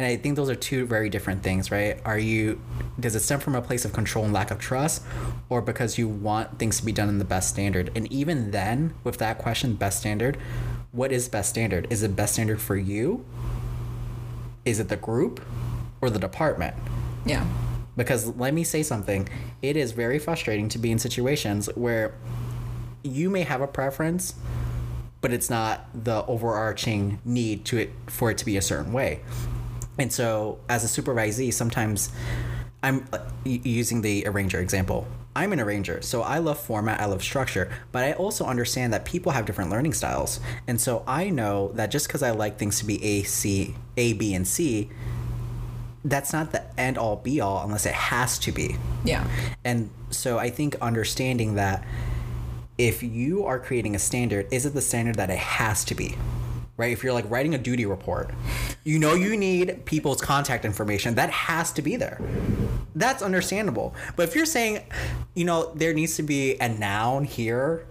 And 0.00 0.06
I 0.06 0.16
think 0.16 0.36
those 0.36 0.48
are 0.48 0.54
two 0.54 0.86
very 0.86 1.10
different 1.10 1.42
things, 1.42 1.70
right? 1.70 2.00
Are 2.06 2.18
you 2.18 2.58
does 2.98 3.14
it 3.14 3.20
stem 3.20 3.38
from 3.38 3.54
a 3.54 3.60
place 3.60 3.84
of 3.84 3.92
control 3.92 4.24
and 4.24 4.32
lack 4.32 4.50
of 4.50 4.58
trust 4.58 5.02
or 5.50 5.60
because 5.60 5.98
you 5.98 6.08
want 6.08 6.58
things 6.58 6.78
to 6.78 6.86
be 6.86 6.90
done 6.90 7.10
in 7.10 7.18
the 7.18 7.24
best 7.26 7.50
standard? 7.50 7.90
And 7.94 8.10
even 8.10 8.50
then, 8.50 8.94
with 9.04 9.18
that 9.18 9.36
question, 9.36 9.74
best 9.74 9.98
standard, 9.98 10.38
what 10.92 11.12
is 11.12 11.28
best 11.28 11.50
standard? 11.50 11.86
Is 11.90 12.02
it 12.02 12.16
best 12.16 12.32
standard 12.32 12.62
for 12.62 12.76
you? 12.76 13.26
Is 14.64 14.80
it 14.80 14.88
the 14.88 14.96
group 14.96 15.44
or 16.00 16.08
the 16.08 16.18
department? 16.18 16.74
Yeah. 17.26 17.46
Because 17.94 18.34
let 18.36 18.54
me 18.54 18.64
say 18.64 18.82
something, 18.82 19.28
it 19.60 19.76
is 19.76 19.92
very 19.92 20.18
frustrating 20.18 20.70
to 20.70 20.78
be 20.78 20.90
in 20.90 20.98
situations 20.98 21.68
where 21.74 22.14
you 23.02 23.28
may 23.28 23.42
have 23.42 23.60
a 23.60 23.66
preference, 23.66 24.32
but 25.20 25.30
it's 25.30 25.50
not 25.50 25.88
the 25.92 26.24
overarching 26.24 27.18
need 27.22 27.66
to 27.66 27.76
it 27.76 27.92
for 28.06 28.30
it 28.30 28.38
to 28.38 28.46
be 28.46 28.56
a 28.56 28.62
certain 28.62 28.94
way. 28.94 29.20
And 30.00 30.10
so, 30.10 30.58
as 30.68 30.82
a 30.82 31.02
supervisee, 31.02 31.52
sometimes 31.52 32.10
I'm 32.82 33.06
uh, 33.12 33.18
using 33.44 34.00
the 34.00 34.26
arranger 34.26 34.58
example. 34.58 35.06
I'm 35.36 35.52
an 35.52 35.60
arranger, 35.60 36.00
so 36.02 36.22
I 36.22 36.38
love 36.38 36.58
format, 36.58 37.00
I 37.00 37.04
love 37.04 37.22
structure, 37.22 37.70
but 37.92 38.02
I 38.02 38.14
also 38.14 38.46
understand 38.46 38.92
that 38.94 39.04
people 39.04 39.30
have 39.30 39.44
different 39.44 39.70
learning 39.70 39.92
styles. 39.92 40.40
And 40.66 40.80
so 40.80 41.04
I 41.06 41.30
know 41.30 41.70
that 41.74 41.90
just 41.90 42.08
because 42.08 42.22
I 42.22 42.30
like 42.32 42.58
things 42.58 42.80
to 42.80 42.86
be 42.86 43.02
A, 43.04 43.22
C, 43.22 43.76
A, 43.96 44.14
B, 44.14 44.34
and 44.34 44.48
C, 44.48 44.88
that's 46.04 46.32
not 46.32 46.50
the 46.50 46.64
end 46.80 46.96
all 46.96 47.16
be 47.16 47.40
all 47.40 47.62
unless 47.62 47.84
it 47.86 47.92
has 47.92 48.38
to 48.40 48.52
be. 48.52 48.76
Yeah. 49.04 49.28
And 49.64 49.90
so 50.08 50.38
I 50.38 50.48
think 50.50 50.76
understanding 50.80 51.56
that 51.56 51.84
if 52.78 53.02
you 53.02 53.44
are 53.44 53.60
creating 53.60 53.94
a 53.94 53.98
standard, 53.98 54.48
is 54.50 54.64
it 54.64 54.72
the 54.72 54.80
standard 54.80 55.16
that 55.16 55.28
it 55.28 55.38
has 55.38 55.84
to 55.84 55.94
be? 55.94 56.16
Right? 56.80 56.92
If 56.92 57.04
you're 57.04 57.12
like 57.12 57.30
writing 57.30 57.54
a 57.54 57.58
duty 57.58 57.84
report, 57.84 58.30
you 58.84 58.98
know 58.98 59.12
you 59.12 59.36
need 59.36 59.84
people's 59.84 60.22
contact 60.22 60.64
information. 60.64 61.14
That 61.16 61.28
has 61.28 61.72
to 61.72 61.82
be 61.82 61.96
there. 61.96 62.18
That's 62.94 63.22
understandable. 63.22 63.94
But 64.16 64.30
if 64.30 64.34
you're 64.34 64.46
saying, 64.46 64.86
you 65.34 65.44
know, 65.44 65.74
there 65.74 65.92
needs 65.92 66.16
to 66.16 66.22
be 66.22 66.56
a 66.58 66.70
noun 66.70 67.24
here 67.24 67.86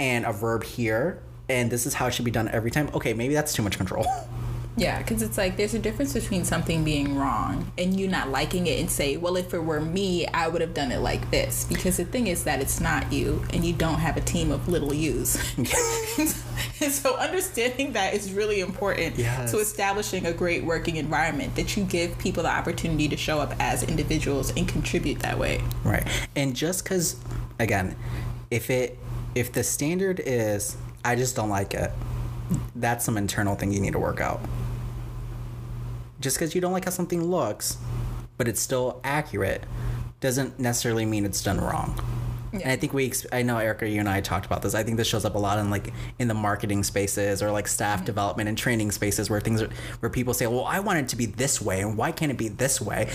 and 0.00 0.24
a 0.24 0.32
verb 0.32 0.64
here, 0.64 1.22
and 1.48 1.70
this 1.70 1.86
is 1.86 1.94
how 1.94 2.06
it 2.06 2.14
should 2.14 2.24
be 2.24 2.32
done 2.32 2.48
every 2.48 2.72
time, 2.72 2.90
okay, 2.94 3.14
maybe 3.14 3.32
that's 3.32 3.54
too 3.54 3.62
much 3.62 3.76
control. 3.76 4.04
Yeah, 4.78 4.98
because 4.98 5.22
it's 5.22 5.38
like 5.38 5.56
there's 5.56 5.72
a 5.72 5.78
difference 5.78 6.12
between 6.12 6.44
something 6.44 6.84
being 6.84 7.16
wrong 7.16 7.72
and 7.78 7.98
you 7.98 8.08
not 8.08 8.28
liking 8.28 8.66
it 8.66 8.78
and 8.78 8.90
say, 8.90 9.16
well, 9.16 9.38
if 9.38 9.54
it 9.54 9.64
were 9.64 9.80
me, 9.80 10.26
I 10.26 10.48
would 10.48 10.60
have 10.60 10.74
done 10.74 10.92
it 10.92 10.98
like 10.98 11.30
this. 11.30 11.64
Because 11.64 11.96
the 11.96 12.04
thing 12.04 12.26
is 12.26 12.44
that 12.44 12.60
it's 12.60 12.78
not 12.78 13.10
you 13.10 13.42
and 13.54 13.64
you 13.64 13.72
don't 13.72 14.00
have 14.00 14.18
a 14.18 14.20
team 14.20 14.52
of 14.52 14.68
little 14.68 14.92
yous. 14.92 15.38
so 16.90 17.16
understanding 17.16 17.92
that 17.92 18.14
is 18.14 18.32
really 18.32 18.60
important 18.60 19.16
Yes. 19.18 19.50
to 19.50 19.58
establishing 19.58 20.26
a 20.26 20.32
great 20.32 20.64
working 20.64 20.96
environment 20.96 21.54
that 21.56 21.76
you 21.76 21.84
give 21.84 22.18
people 22.18 22.42
the 22.42 22.50
opportunity 22.50 23.08
to 23.08 23.16
show 23.16 23.40
up 23.40 23.54
as 23.58 23.82
individuals 23.82 24.52
and 24.56 24.68
contribute 24.68 25.20
that 25.20 25.38
way. 25.38 25.62
Right. 25.84 26.06
And 26.34 26.54
just 26.54 26.84
because, 26.84 27.16
again, 27.58 27.96
if 28.50 28.70
it 28.70 28.98
if 29.34 29.52
the 29.52 29.62
standard 29.64 30.20
is 30.24 30.76
I 31.04 31.14
just 31.14 31.36
don't 31.36 31.50
like 31.50 31.74
it, 31.74 31.90
that's 32.74 33.04
some 33.04 33.16
internal 33.16 33.54
thing 33.54 33.72
you 33.72 33.80
need 33.80 33.92
to 33.92 33.98
work 33.98 34.20
out. 34.20 34.40
Just 36.20 36.36
because 36.36 36.54
you 36.54 36.60
don't 36.60 36.72
like 36.72 36.84
how 36.84 36.90
something 36.90 37.22
looks, 37.22 37.78
but 38.36 38.48
it's 38.48 38.60
still 38.60 39.00
accurate, 39.04 39.64
doesn't 40.20 40.58
necessarily 40.58 41.04
mean 41.04 41.24
it's 41.24 41.42
done 41.42 41.60
wrong. 41.60 42.00
And 42.52 42.64
I 42.64 42.76
think 42.76 42.92
we, 42.92 43.12
I 43.32 43.42
know 43.42 43.58
Erica, 43.58 43.88
you 43.88 44.00
and 44.00 44.08
I 44.08 44.20
talked 44.20 44.46
about 44.46 44.62
this. 44.62 44.74
I 44.74 44.82
think 44.82 44.96
this 44.96 45.06
shows 45.06 45.24
up 45.24 45.34
a 45.34 45.38
lot 45.38 45.58
in 45.58 45.70
like 45.70 45.92
in 46.18 46.28
the 46.28 46.34
marketing 46.34 46.84
spaces 46.84 47.42
or 47.42 47.50
like 47.50 47.68
staff 47.68 47.98
mm-hmm. 47.98 48.06
development 48.06 48.48
and 48.48 48.56
training 48.56 48.92
spaces 48.92 49.28
where 49.28 49.40
things 49.40 49.62
are, 49.62 49.70
where 50.00 50.10
people 50.10 50.34
say, 50.34 50.46
well, 50.46 50.64
I 50.64 50.80
want 50.80 50.98
it 50.98 51.08
to 51.08 51.16
be 51.16 51.26
this 51.26 51.60
way, 51.60 51.80
and 51.80 51.96
why 51.96 52.12
can't 52.12 52.30
it 52.30 52.38
be 52.38 52.48
this 52.48 52.80
way? 52.80 53.10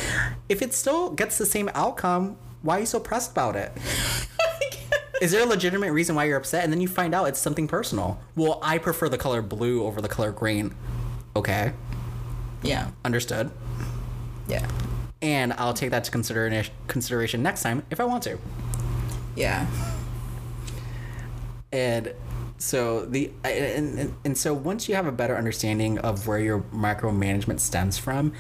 If 0.49 0.61
it 0.61 0.73
still 0.73 1.11
gets 1.11 1.37
the 1.37 1.45
same 1.45 1.69
outcome, 1.73 2.37
why 2.61 2.77
are 2.77 2.79
you 2.81 2.85
so 2.85 2.99
pressed 2.99 3.31
about 3.31 3.55
it? 3.55 3.71
Is 5.21 5.31
there 5.31 5.43
a 5.43 5.45
legitimate 5.45 5.91
reason 5.91 6.15
why 6.15 6.23
you're 6.25 6.37
upset? 6.37 6.63
And 6.63 6.73
then 6.73 6.81
you 6.81 6.87
find 6.87 7.13
out 7.13 7.25
it's 7.25 7.39
something 7.39 7.67
personal. 7.67 8.19
Well, 8.35 8.59
I 8.63 8.79
prefer 8.79 9.07
the 9.07 9.19
color 9.19 9.43
blue 9.43 9.83
over 9.83 10.01
the 10.01 10.09
color 10.09 10.31
green. 10.31 10.73
Okay, 11.35 11.73
Yeah. 12.63 12.89
understood. 13.05 13.51
Yeah. 14.47 14.67
And 15.21 15.53
I'll 15.53 15.75
take 15.75 15.91
that 15.91 16.03
to 16.05 16.11
consideration 16.11 16.73
consideration 16.87 17.43
next 17.43 17.61
time 17.61 17.83
if 17.91 17.99
I 17.99 18.05
want 18.05 18.23
to. 18.23 18.39
Yeah. 19.35 19.67
And 21.71 22.13
so 22.57 23.05
the 23.05 23.31
and, 23.43 23.99
and, 23.99 24.15
and 24.23 24.37
so 24.37 24.53
once 24.53 24.87
you 24.87 24.95
have 24.95 25.07
a 25.07 25.11
better 25.11 25.37
understanding 25.37 25.97
of 25.99 26.27
where 26.27 26.39
your 26.39 26.59
micromanagement 26.73 27.59
stems 27.59 27.97
from, 27.97 28.33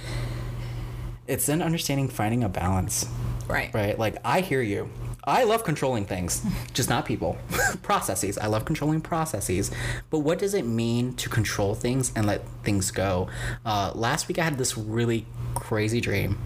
it's 1.27 1.45
then 1.45 1.61
understanding 1.61 2.07
finding 2.07 2.43
a 2.43 2.49
balance. 2.49 3.07
Right. 3.47 3.73
Right? 3.73 3.97
Like 3.97 4.17
I 4.23 4.41
hear 4.41 4.61
you. 4.61 4.89
I 5.23 5.43
love 5.43 5.63
controlling 5.63 6.05
things, 6.05 6.43
just 6.73 6.89
not 6.89 7.05
people. 7.05 7.37
processes. 7.83 8.37
I 8.37 8.47
love 8.47 8.65
controlling 8.65 9.01
processes. 9.01 9.71
But 10.09 10.19
what 10.19 10.39
does 10.39 10.53
it 10.53 10.65
mean 10.65 11.13
to 11.15 11.29
control 11.29 11.75
things 11.75 12.11
and 12.15 12.25
let 12.25 12.47
things 12.63 12.91
go? 12.91 13.29
Uh, 13.65 13.91
last 13.95 14.27
week 14.27 14.39
I 14.39 14.43
had 14.43 14.57
this 14.57 14.77
really 14.77 15.25
crazy 15.53 16.01
dream 16.01 16.37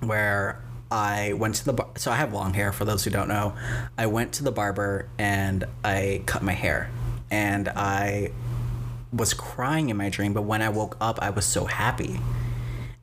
where 0.00 0.62
I 0.90 1.34
went 1.34 1.56
to 1.56 1.64
the 1.64 1.72
bar. 1.72 1.88
So 1.96 2.10
I 2.10 2.16
have 2.16 2.32
long 2.32 2.54
hair, 2.54 2.72
for 2.72 2.84
those 2.84 3.04
who 3.04 3.10
don't 3.10 3.28
know. 3.28 3.54
I 3.96 4.06
went 4.06 4.32
to 4.34 4.44
the 4.44 4.52
barber 4.52 5.08
and 5.18 5.64
I 5.84 6.22
cut 6.26 6.42
my 6.42 6.52
hair. 6.52 6.90
And 7.30 7.68
I 7.68 8.32
was 9.12 9.34
crying 9.34 9.90
in 9.90 9.96
my 9.96 10.08
dream, 10.08 10.32
but 10.32 10.42
when 10.42 10.62
I 10.62 10.68
woke 10.68 10.96
up, 11.00 11.18
I 11.20 11.30
was 11.30 11.44
so 11.44 11.66
happy. 11.66 12.20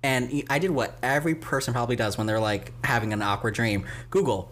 And 0.01 0.43
I 0.49 0.59
did 0.59 0.71
what 0.71 0.97
every 1.01 1.35
person 1.35 1.73
probably 1.73 1.95
does 1.95 2.17
when 2.17 2.27
they're 2.27 2.39
like 2.39 2.73
having 2.83 3.13
an 3.13 3.21
awkward 3.21 3.55
dream. 3.55 3.85
Google 4.09 4.51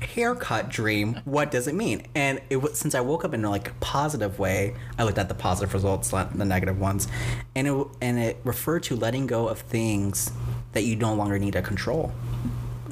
haircut 0.00 0.68
dream. 0.68 1.20
What 1.24 1.50
does 1.50 1.68
it 1.68 1.74
mean? 1.74 2.06
And 2.14 2.40
it 2.50 2.56
was 2.56 2.78
since 2.78 2.94
I 2.94 3.00
woke 3.00 3.24
up 3.24 3.34
in 3.34 3.44
a 3.44 3.50
like 3.50 3.78
positive 3.80 4.38
way. 4.38 4.74
I 4.98 5.04
looked 5.04 5.18
at 5.18 5.28
the 5.28 5.34
positive 5.34 5.74
results, 5.74 6.12
not 6.12 6.36
the 6.36 6.44
negative 6.44 6.78
ones, 6.78 7.08
and 7.54 7.66
it 7.66 7.86
and 8.00 8.18
it 8.18 8.40
referred 8.44 8.82
to 8.84 8.96
letting 8.96 9.26
go 9.26 9.48
of 9.48 9.60
things 9.60 10.32
that 10.72 10.82
you 10.82 10.96
no 10.96 11.14
longer 11.14 11.38
need 11.38 11.52
to 11.52 11.62
control 11.62 12.12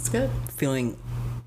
It's 0.00 0.08
good. 0.08 0.30
feeling 0.56 0.96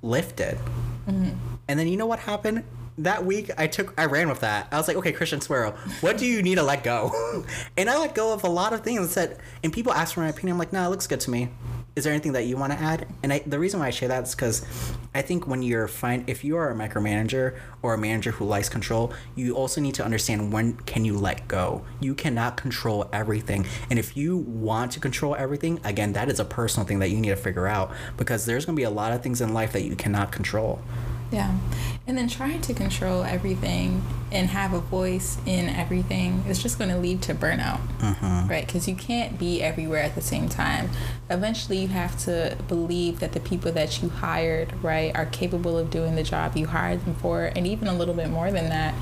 lifted 0.04 0.60
mm-hmm. 1.08 1.32
And 1.68 1.80
then 1.80 1.88
you 1.88 1.98
know 1.98 2.06
what 2.06 2.20
happened? 2.20 2.64
That 3.00 3.26
week, 3.26 3.50
I 3.58 3.66
took, 3.66 3.94
I 3.98 4.06
ran 4.06 4.30
with 4.30 4.42
that. 4.42 4.68
I 4.72 4.78
was 4.78 4.88
like, 4.88 4.98
okay, 4.98 5.12
Christian 5.12 5.42
Sparrow, 5.42 5.72
what 6.02 6.18
do 6.18 6.28
you 6.28 6.44
need 6.44 6.56
to 6.56 6.64
let 6.64 6.84
go? 6.84 7.46
and 7.78 7.90
I 7.90 7.98
let 7.98 8.14
go 8.14 8.32
of 8.32 8.44
a 8.44 8.50
lot 8.50 8.74
of 8.74 8.82
things 8.82 9.16
that, 9.16 9.40
and 9.64 9.74
people 9.74 9.92
ask 9.92 10.14
for 10.14 10.20
my 10.20 10.30
opinion. 10.30 10.54
I'm 10.54 10.60
like, 10.60 10.72
nah, 10.72 10.86
it 10.86 10.90
looks 10.90 11.08
good 11.08 11.22
to 11.22 11.32
me. 11.32 11.50
Is 11.96 12.06
there 12.06 12.14
anything 12.14 12.32
that 12.32 12.46
you 12.46 12.58
want 12.58 12.74
to 12.74 12.80
add? 12.80 13.08
And 13.22 13.32
I, 13.32 13.40
the 13.46 13.60
reason 13.60 13.80
why 13.80 13.88
I 13.88 13.90
share 13.92 14.10
that 14.10 14.24
is 14.24 14.34
because 14.34 14.66
I 15.14 15.22
think 15.22 15.46
when 15.46 15.62
you're 15.62 15.88
fine, 15.88 16.24
if 16.26 16.44
you 16.44 16.58
are 16.58 16.72
a 16.72 16.76
micromanager 16.76 17.56
or 17.84 17.94
a 17.94 18.00
manager 18.00 18.32
who 18.32 18.46
likes 18.46 18.68
control, 18.68 19.14
you 19.36 19.56
also 19.56 19.80
need 19.80 19.94
to 19.96 20.04
understand 20.04 20.52
when 20.52 20.74
can 20.74 21.06
you 21.06 21.16
let 21.16 21.48
go. 21.48 21.86
You 22.00 22.16
cannot 22.16 22.58
control 22.58 23.08
everything, 23.14 23.68
and 23.92 24.00
if 24.00 24.18
you 24.18 24.38
want 24.38 24.92
to 24.94 25.00
control 25.00 25.36
everything, 25.36 25.80
again, 25.84 26.14
that 26.14 26.30
is 26.30 26.40
a 26.40 26.46
personal 26.46 26.88
thing 26.88 26.98
that 26.98 27.10
you 27.10 27.18
need 27.18 27.30
to 27.30 27.36
figure 27.36 27.68
out 27.68 27.92
because 28.18 28.48
there's 28.48 28.66
going 28.66 28.76
to 28.76 28.80
be 28.80 28.86
a 28.86 28.90
lot 28.90 29.14
of 29.14 29.22
things 29.22 29.40
in 29.40 29.54
life 29.54 29.72
that 29.74 29.84
you 29.84 29.96
cannot 29.96 30.32
control. 30.32 30.82
Yeah. 31.32 31.58
And 32.06 32.18
then 32.18 32.28
trying 32.28 32.62
to 32.62 32.74
control 32.74 33.24
everything 33.24 34.04
and 34.32 34.50
have 34.50 34.74
a 34.74 34.80
voice 34.80 35.38
in 35.46 35.70
everything 35.70 36.44
is 36.48 36.62
just 36.62 36.78
going 36.78 36.90
to 36.90 36.98
lead 36.98 37.22
to 37.24 37.34
burnout. 37.34 37.80
Mm-hmm. 38.00 38.50
Right? 38.50 38.66
Because 38.66 38.88
you 38.88 38.96
can't 38.96 39.40
be 39.40 39.62
everywhere 39.62 40.04
at 40.04 40.16
the 40.16 40.22
same 40.22 40.50
time. 40.50 40.90
Eventually, 41.30 41.78
you 41.78 41.88
have 41.88 42.20
to 42.26 42.58
believe 42.68 43.20
that 43.20 43.32
the 43.32 43.40
people 43.40 43.72
that 43.72 44.04
you 44.04 44.10
hired, 44.10 44.74
right, 44.84 45.16
are 45.16 45.26
capable 45.26 45.78
of 45.78 45.90
doing 45.90 46.16
the 46.16 46.24
job 46.24 46.58
you 46.58 46.68
hired 46.68 47.06
them 47.06 47.16
for, 47.16 47.46
and 47.56 47.66
even 47.66 47.88
a 47.88 47.94
little 47.94 48.14
bit 48.14 48.30
more 48.30 48.52
than 48.52 48.70
that. 48.70 48.94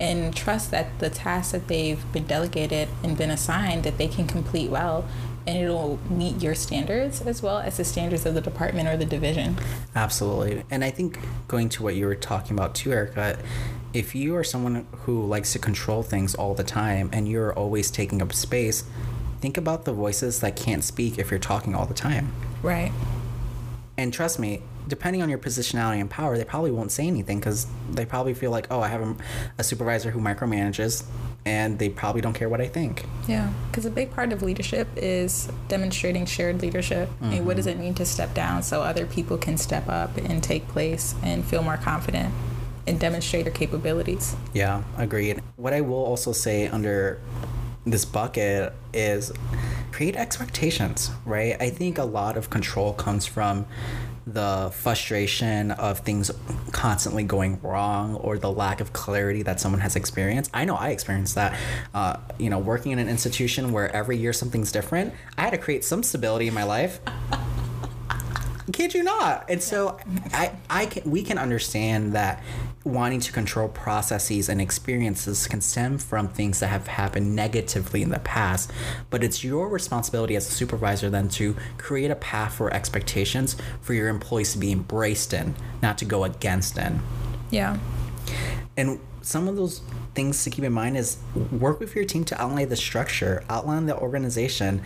And 0.00 0.34
trust 0.34 0.70
that 0.70 0.98
the 0.98 1.10
tasks 1.10 1.52
that 1.52 1.68
they've 1.68 2.12
been 2.12 2.26
delegated 2.26 2.88
and 3.02 3.16
been 3.16 3.30
assigned 3.30 3.84
that 3.84 3.96
they 3.98 4.08
can 4.08 4.26
complete 4.26 4.70
well 4.70 5.06
and 5.46 5.58
it'll 5.58 5.98
meet 6.10 6.42
your 6.42 6.54
standards 6.54 7.20
as 7.20 7.42
well 7.42 7.58
as 7.58 7.76
the 7.76 7.84
standards 7.84 8.24
of 8.26 8.34
the 8.34 8.40
department 8.40 8.88
or 8.88 8.96
the 8.96 9.04
division. 9.04 9.56
Absolutely. 9.94 10.64
And 10.70 10.84
I 10.84 10.90
think 10.90 11.18
going 11.48 11.68
to 11.70 11.82
what 11.82 11.94
you 11.94 12.06
were 12.06 12.14
talking 12.14 12.56
about 12.56 12.74
too, 12.74 12.92
Erica, 12.92 13.38
if 13.92 14.14
you 14.14 14.34
are 14.36 14.44
someone 14.44 14.86
who 15.02 15.24
likes 15.24 15.52
to 15.52 15.58
control 15.58 16.02
things 16.02 16.34
all 16.34 16.54
the 16.54 16.64
time 16.64 17.10
and 17.12 17.28
you're 17.28 17.52
always 17.52 17.90
taking 17.90 18.20
up 18.22 18.32
space, 18.32 18.84
think 19.40 19.56
about 19.56 19.84
the 19.84 19.92
voices 19.92 20.40
that 20.40 20.56
can't 20.56 20.82
speak 20.82 21.18
if 21.18 21.30
you're 21.30 21.38
talking 21.38 21.74
all 21.74 21.86
the 21.86 21.94
time. 21.94 22.32
Right. 22.62 22.92
And 23.96 24.12
trust 24.12 24.38
me, 24.38 24.62
depending 24.88 25.22
on 25.22 25.28
your 25.28 25.38
positionality 25.38 26.00
and 26.00 26.10
power, 26.10 26.36
they 26.36 26.44
probably 26.44 26.70
won't 26.70 26.90
say 26.90 27.06
anything 27.06 27.38
because 27.38 27.66
they 27.90 28.04
probably 28.04 28.34
feel 28.34 28.50
like, 28.50 28.66
oh, 28.70 28.80
I 28.80 28.88
have 28.88 29.02
a, 29.02 29.16
a, 29.58 29.64
supervisor 29.64 30.10
who 30.10 30.20
micromanages, 30.20 31.04
and 31.46 31.78
they 31.78 31.88
probably 31.88 32.20
don't 32.20 32.32
care 32.32 32.48
what 32.48 32.60
I 32.60 32.68
think. 32.68 33.04
Yeah, 33.28 33.52
because 33.70 33.84
a 33.84 33.90
big 33.90 34.10
part 34.10 34.32
of 34.32 34.42
leadership 34.42 34.88
is 34.96 35.50
demonstrating 35.68 36.26
shared 36.26 36.62
leadership. 36.62 37.08
Mm-hmm. 37.08 37.24
I 37.24 37.28
mean, 37.28 37.44
what 37.44 37.56
does 37.56 37.66
it 37.66 37.78
mean 37.78 37.94
to 37.94 38.06
step 38.06 38.34
down 38.34 38.62
so 38.62 38.82
other 38.82 39.06
people 39.06 39.36
can 39.36 39.56
step 39.58 39.88
up 39.88 40.16
and 40.16 40.42
take 40.42 40.66
place 40.68 41.14
and 41.22 41.44
feel 41.44 41.62
more 41.62 41.76
confident 41.76 42.32
and 42.86 42.98
demonstrate 42.98 43.44
their 43.44 43.52
capabilities? 43.52 44.36
Yeah, 44.52 44.82
agreed. 44.96 45.42
What 45.56 45.72
I 45.72 45.80
will 45.80 46.04
also 46.04 46.32
say 46.32 46.68
under 46.68 47.20
this 47.86 48.04
bucket 48.04 48.72
is 48.92 49.32
create 49.92 50.16
expectations, 50.16 51.10
right? 51.24 51.56
I 51.60 51.70
think 51.70 51.98
a 51.98 52.04
lot 52.04 52.36
of 52.36 52.50
control 52.50 52.94
comes 52.94 53.26
from 53.26 53.66
the 54.26 54.70
frustration 54.74 55.70
of 55.72 55.98
things 55.98 56.30
constantly 56.72 57.24
going 57.24 57.60
wrong 57.60 58.14
or 58.16 58.38
the 58.38 58.50
lack 58.50 58.80
of 58.80 58.92
clarity 58.92 59.42
that 59.42 59.60
someone 59.60 59.80
has 59.80 59.96
experienced. 59.96 60.50
I 60.54 60.64
know 60.64 60.76
I 60.76 60.90
experienced 60.90 61.34
that. 61.34 61.58
Uh, 61.92 62.16
you 62.38 62.48
know, 62.50 62.58
working 62.58 62.92
in 62.92 62.98
an 62.98 63.08
institution 63.08 63.72
where 63.72 63.94
every 63.94 64.16
year 64.16 64.32
something's 64.32 64.72
different, 64.72 65.12
I 65.36 65.42
had 65.42 65.50
to 65.50 65.58
create 65.58 65.84
some 65.84 66.02
stability 66.02 66.48
in 66.48 66.54
my 66.54 66.64
life. 66.64 67.00
Kid 68.72 68.94
you 68.94 69.02
not. 69.02 69.44
And 69.50 69.62
so 69.62 69.98
I, 70.32 70.52
I 70.70 70.86
can, 70.86 71.10
we 71.10 71.22
can 71.22 71.36
understand 71.36 72.14
that 72.14 72.42
wanting 72.84 73.18
to 73.18 73.32
control 73.32 73.68
processes 73.68 74.48
and 74.48 74.60
experiences 74.60 75.46
can 75.46 75.60
stem 75.60 75.96
from 75.96 76.28
things 76.28 76.60
that 76.60 76.66
have 76.66 76.86
happened 76.86 77.34
negatively 77.34 78.02
in 78.02 78.10
the 78.10 78.18
past, 78.20 78.70
but 79.10 79.24
it's 79.24 79.42
your 79.42 79.68
responsibility 79.68 80.36
as 80.36 80.46
a 80.46 80.52
supervisor 80.52 81.08
then 81.08 81.28
to 81.28 81.56
create 81.78 82.10
a 82.10 82.16
path 82.16 82.54
for 82.54 82.72
expectations 82.72 83.56
for 83.80 83.94
your 83.94 84.08
employees 84.08 84.52
to 84.52 84.58
be 84.58 84.70
embraced 84.70 85.32
in, 85.32 85.54
not 85.82 85.96
to 85.98 86.04
go 86.04 86.24
against 86.24 86.76
in. 86.76 87.00
Yeah. 87.50 87.78
And 88.76 89.00
some 89.24 89.48
of 89.48 89.56
those 89.56 89.80
things 90.14 90.44
to 90.44 90.50
keep 90.50 90.64
in 90.64 90.72
mind 90.72 90.96
is 90.96 91.16
work 91.50 91.80
with 91.80 91.94
your 91.94 92.04
team 92.04 92.24
to 92.26 92.40
outline 92.40 92.68
the 92.68 92.76
structure, 92.76 93.42
outline 93.48 93.86
the 93.86 93.98
organization, 93.98 94.82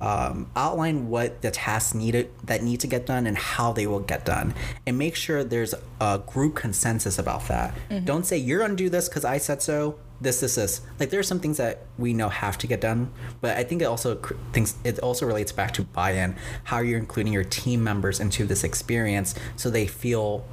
um, 0.00 0.48
outline 0.54 1.08
what 1.08 1.42
the 1.42 1.50
tasks 1.50 1.94
needed 1.94 2.30
that 2.44 2.62
need 2.62 2.80
to 2.80 2.86
get 2.86 3.04
done 3.04 3.26
and 3.26 3.36
how 3.36 3.72
they 3.72 3.86
will 3.86 4.00
get 4.00 4.24
done, 4.24 4.54
and 4.86 4.96
make 4.96 5.16
sure 5.16 5.42
there's 5.42 5.74
a 6.00 6.22
group 6.26 6.54
consensus 6.54 7.18
about 7.18 7.48
that. 7.48 7.74
Mm-hmm. 7.90 8.04
Don't 8.04 8.24
say 8.24 8.38
you're 8.38 8.60
gonna 8.60 8.76
do 8.76 8.88
this 8.88 9.08
because 9.08 9.24
I 9.24 9.38
said 9.38 9.60
so. 9.60 9.98
This, 10.22 10.40
this, 10.40 10.56
this. 10.56 10.82
Like 10.98 11.08
there 11.08 11.18
are 11.18 11.22
some 11.22 11.40
things 11.40 11.56
that 11.56 11.86
we 11.96 12.12
know 12.12 12.28
have 12.28 12.58
to 12.58 12.66
get 12.66 12.82
done, 12.82 13.10
but 13.40 13.56
I 13.56 13.64
think 13.64 13.80
it 13.80 13.86
also 13.86 14.16
things 14.52 14.74
it 14.84 14.98
also 14.98 15.24
relates 15.24 15.50
back 15.50 15.72
to 15.74 15.82
buy-in. 15.82 16.36
How 16.64 16.80
you're 16.80 16.98
including 16.98 17.32
your 17.32 17.44
team 17.44 17.82
members 17.82 18.20
into 18.20 18.44
this 18.44 18.62
experience 18.62 19.34
so 19.56 19.70
they 19.70 19.86
feel 19.86 20.44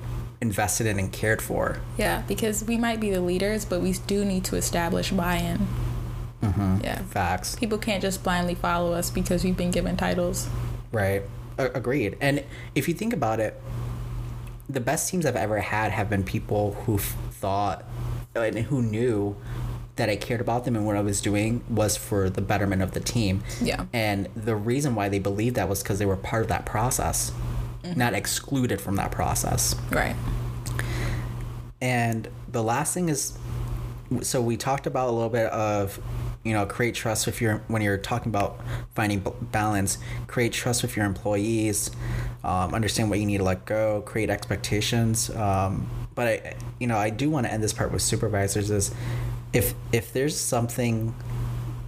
invested 0.41 0.85
in 0.87 0.99
and 0.99 1.11
cared 1.11 1.41
for. 1.41 1.79
Yeah, 1.97 2.23
because 2.27 2.63
we 2.63 2.77
might 2.77 2.99
be 2.99 3.09
the 3.09 3.21
leaders, 3.21 3.65
but 3.65 3.81
we 3.81 3.93
do 3.93 4.23
need 4.23 4.43
to 4.45 4.55
establish 4.55 5.11
buy-in. 5.11 5.67
Mm-hmm. 6.41 6.79
Yeah, 6.83 7.01
facts. 7.03 7.55
People 7.55 7.77
can't 7.77 8.01
just 8.01 8.23
blindly 8.23 8.55
follow 8.55 8.93
us 8.93 9.09
because 9.09 9.43
we've 9.43 9.57
been 9.57 9.71
given 9.71 9.97
titles. 9.97 10.49
Right. 10.91 11.23
A- 11.57 11.71
agreed. 11.71 12.17
And 12.21 12.43
if 12.75 12.87
you 12.87 12.93
think 12.93 13.13
about 13.13 13.39
it, 13.39 13.59
the 14.69 14.79
best 14.79 15.09
teams 15.09 15.25
I've 15.25 15.35
ever 15.35 15.59
had 15.59 15.91
have 15.91 16.09
been 16.09 16.23
people 16.23 16.73
who 16.85 16.97
thought 16.97 17.85
and 18.35 18.57
who 18.59 18.81
knew 18.81 19.35
that 19.95 20.09
I 20.09 20.15
cared 20.15 20.41
about 20.41 20.65
them 20.65 20.75
and 20.75 20.85
what 20.85 20.95
I 20.95 21.01
was 21.01 21.21
doing 21.21 21.63
was 21.69 21.97
for 21.97 22.29
the 22.29 22.41
betterment 22.41 22.83
of 22.83 22.91
the 22.91 22.99
team. 22.99 23.43
Yeah. 23.61 23.85
And 23.91 24.29
the 24.35 24.55
reason 24.55 24.93
why 24.93 25.09
they 25.09 25.17
believed 25.17 25.55
that 25.55 25.67
was 25.67 25.81
because 25.81 25.97
they 25.97 26.05
were 26.05 26.15
part 26.15 26.43
of 26.43 26.49
that 26.49 26.65
process 26.65 27.31
mm-hmm. 27.89 27.99
not 27.99 28.13
excluded 28.13 28.81
from 28.81 28.95
that 28.95 29.11
process. 29.11 29.75
Right. 29.91 30.15
And 31.81 32.27
the 32.51 32.63
last 32.63 32.93
thing 32.93 33.09
is 33.09 33.37
so 34.21 34.41
we 34.41 34.57
talked 34.57 34.87
about 34.87 35.09
a 35.09 35.11
little 35.11 35.29
bit 35.29 35.47
of 35.47 35.99
you 36.43 36.53
know 36.53 36.65
create 36.65 36.95
trust 36.95 37.25
with 37.25 37.41
your 37.41 37.57
when 37.67 37.81
you're 37.81 37.97
talking 37.97 38.29
about 38.29 38.59
finding 38.95 39.23
balance 39.51 39.97
create 40.27 40.53
trust 40.53 40.81
with 40.81 40.95
your 40.95 41.05
employees 41.05 41.91
um, 42.43 42.73
understand 42.73 43.09
what 43.09 43.19
you 43.19 43.25
need 43.25 43.39
to 43.39 43.43
let 43.43 43.65
go 43.65 44.01
create 44.05 44.29
expectations 44.29 45.29
um, 45.31 45.89
but 46.15 46.27
i 46.27 46.55
you 46.79 46.87
know 46.87 46.97
i 46.97 47.09
do 47.09 47.29
want 47.29 47.45
to 47.45 47.51
end 47.51 47.61
this 47.61 47.73
part 47.73 47.91
with 47.91 48.01
supervisors 48.01 48.71
is 48.71 48.93
if 49.51 49.73
if 49.91 50.13
there's 50.13 50.37
something 50.37 51.13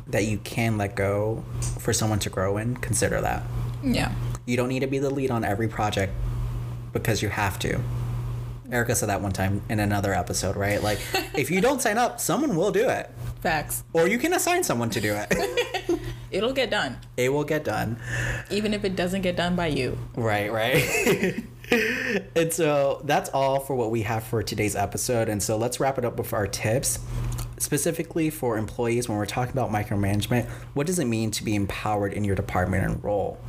that 0.07 0.25
you 0.25 0.37
can 0.39 0.77
let 0.77 0.95
go 0.95 1.43
for 1.79 1.93
someone 1.93 2.19
to 2.19 2.29
grow 2.29 2.57
in 2.57 2.75
consider 2.77 3.21
that 3.21 3.43
yeah 3.81 4.13
you 4.45 4.57
don't 4.57 4.69
need 4.69 4.81
to 4.81 4.87
be 4.87 4.99
the 4.99 5.09
lead 5.09 5.31
on 5.31 5.43
every 5.43 5.67
project 5.67 6.13
because 6.93 7.21
you 7.21 7.29
have 7.29 7.59
to. 7.59 7.79
Erica 8.71 8.95
said 8.95 9.09
that 9.09 9.21
one 9.21 9.31
time 9.31 9.61
in 9.69 9.79
another 9.79 10.13
episode, 10.13 10.55
right? 10.55 10.81
Like, 10.81 10.99
if 11.33 11.49
you 11.49 11.59
don't 11.59 11.81
sign 11.81 11.97
up, 11.97 12.19
someone 12.19 12.55
will 12.55 12.71
do 12.71 12.87
it. 12.87 13.09
Facts. 13.41 13.83
Or 13.93 14.07
you 14.07 14.17
can 14.17 14.33
assign 14.33 14.63
someone 14.63 14.89
to 14.91 15.01
do 15.01 15.15
it. 15.15 15.99
It'll 16.31 16.53
get 16.53 16.69
done. 16.69 16.97
It 17.17 17.33
will 17.33 17.43
get 17.43 17.63
done. 17.63 17.99
Even 18.51 18.73
if 18.73 18.85
it 18.85 18.95
doesn't 18.95 19.21
get 19.21 19.35
done 19.35 19.55
by 19.55 19.67
you. 19.67 19.97
Right, 20.15 20.51
right. 20.51 21.43
and 22.35 22.53
so 22.53 23.01
that's 23.05 23.29
all 23.31 23.59
for 23.59 23.75
what 23.75 23.89
we 23.89 24.03
have 24.03 24.23
for 24.23 24.43
today's 24.43 24.75
episode. 24.75 25.29
And 25.29 25.41
so 25.41 25.57
let's 25.57 25.79
wrap 25.79 25.97
it 25.97 26.05
up 26.05 26.17
with 26.17 26.33
our 26.33 26.45
tips. 26.45 26.99
Specifically 27.57 28.29
for 28.29 28.57
employees, 28.57 29.09
when 29.09 29.17
we're 29.17 29.25
talking 29.25 29.51
about 29.51 29.71
micromanagement, 29.71 30.47
what 30.75 30.85
does 30.85 30.99
it 30.99 31.05
mean 31.05 31.31
to 31.31 31.43
be 31.43 31.55
empowered 31.55 32.13
in 32.13 32.23
your 32.23 32.35
department 32.35 32.85
and 32.85 33.03
role? 33.03 33.39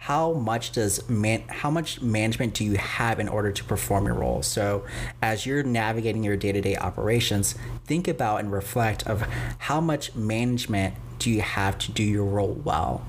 How 0.00 0.32
much 0.32 0.72
does 0.72 1.06
man 1.10 1.42
how 1.48 1.70
much 1.70 2.00
management 2.00 2.54
do 2.54 2.64
you 2.64 2.74
have 2.78 3.20
in 3.20 3.28
order 3.28 3.52
to 3.52 3.62
perform 3.62 4.06
your 4.06 4.14
role? 4.14 4.42
So 4.42 4.86
as 5.20 5.44
you're 5.44 5.62
navigating 5.62 6.24
your 6.24 6.38
day-to-day 6.38 6.76
operations 6.76 7.54
think 7.84 8.08
about 8.08 8.40
and 8.40 8.50
reflect 8.50 9.06
of 9.06 9.20
how 9.58 9.78
much 9.78 10.14
management 10.14 10.94
do 11.18 11.30
you 11.30 11.42
have 11.42 11.76
to 11.80 11.92
do 11.92 12.02
your 12.02 12.24
role 12.24 12.58
well? 12.64 13.04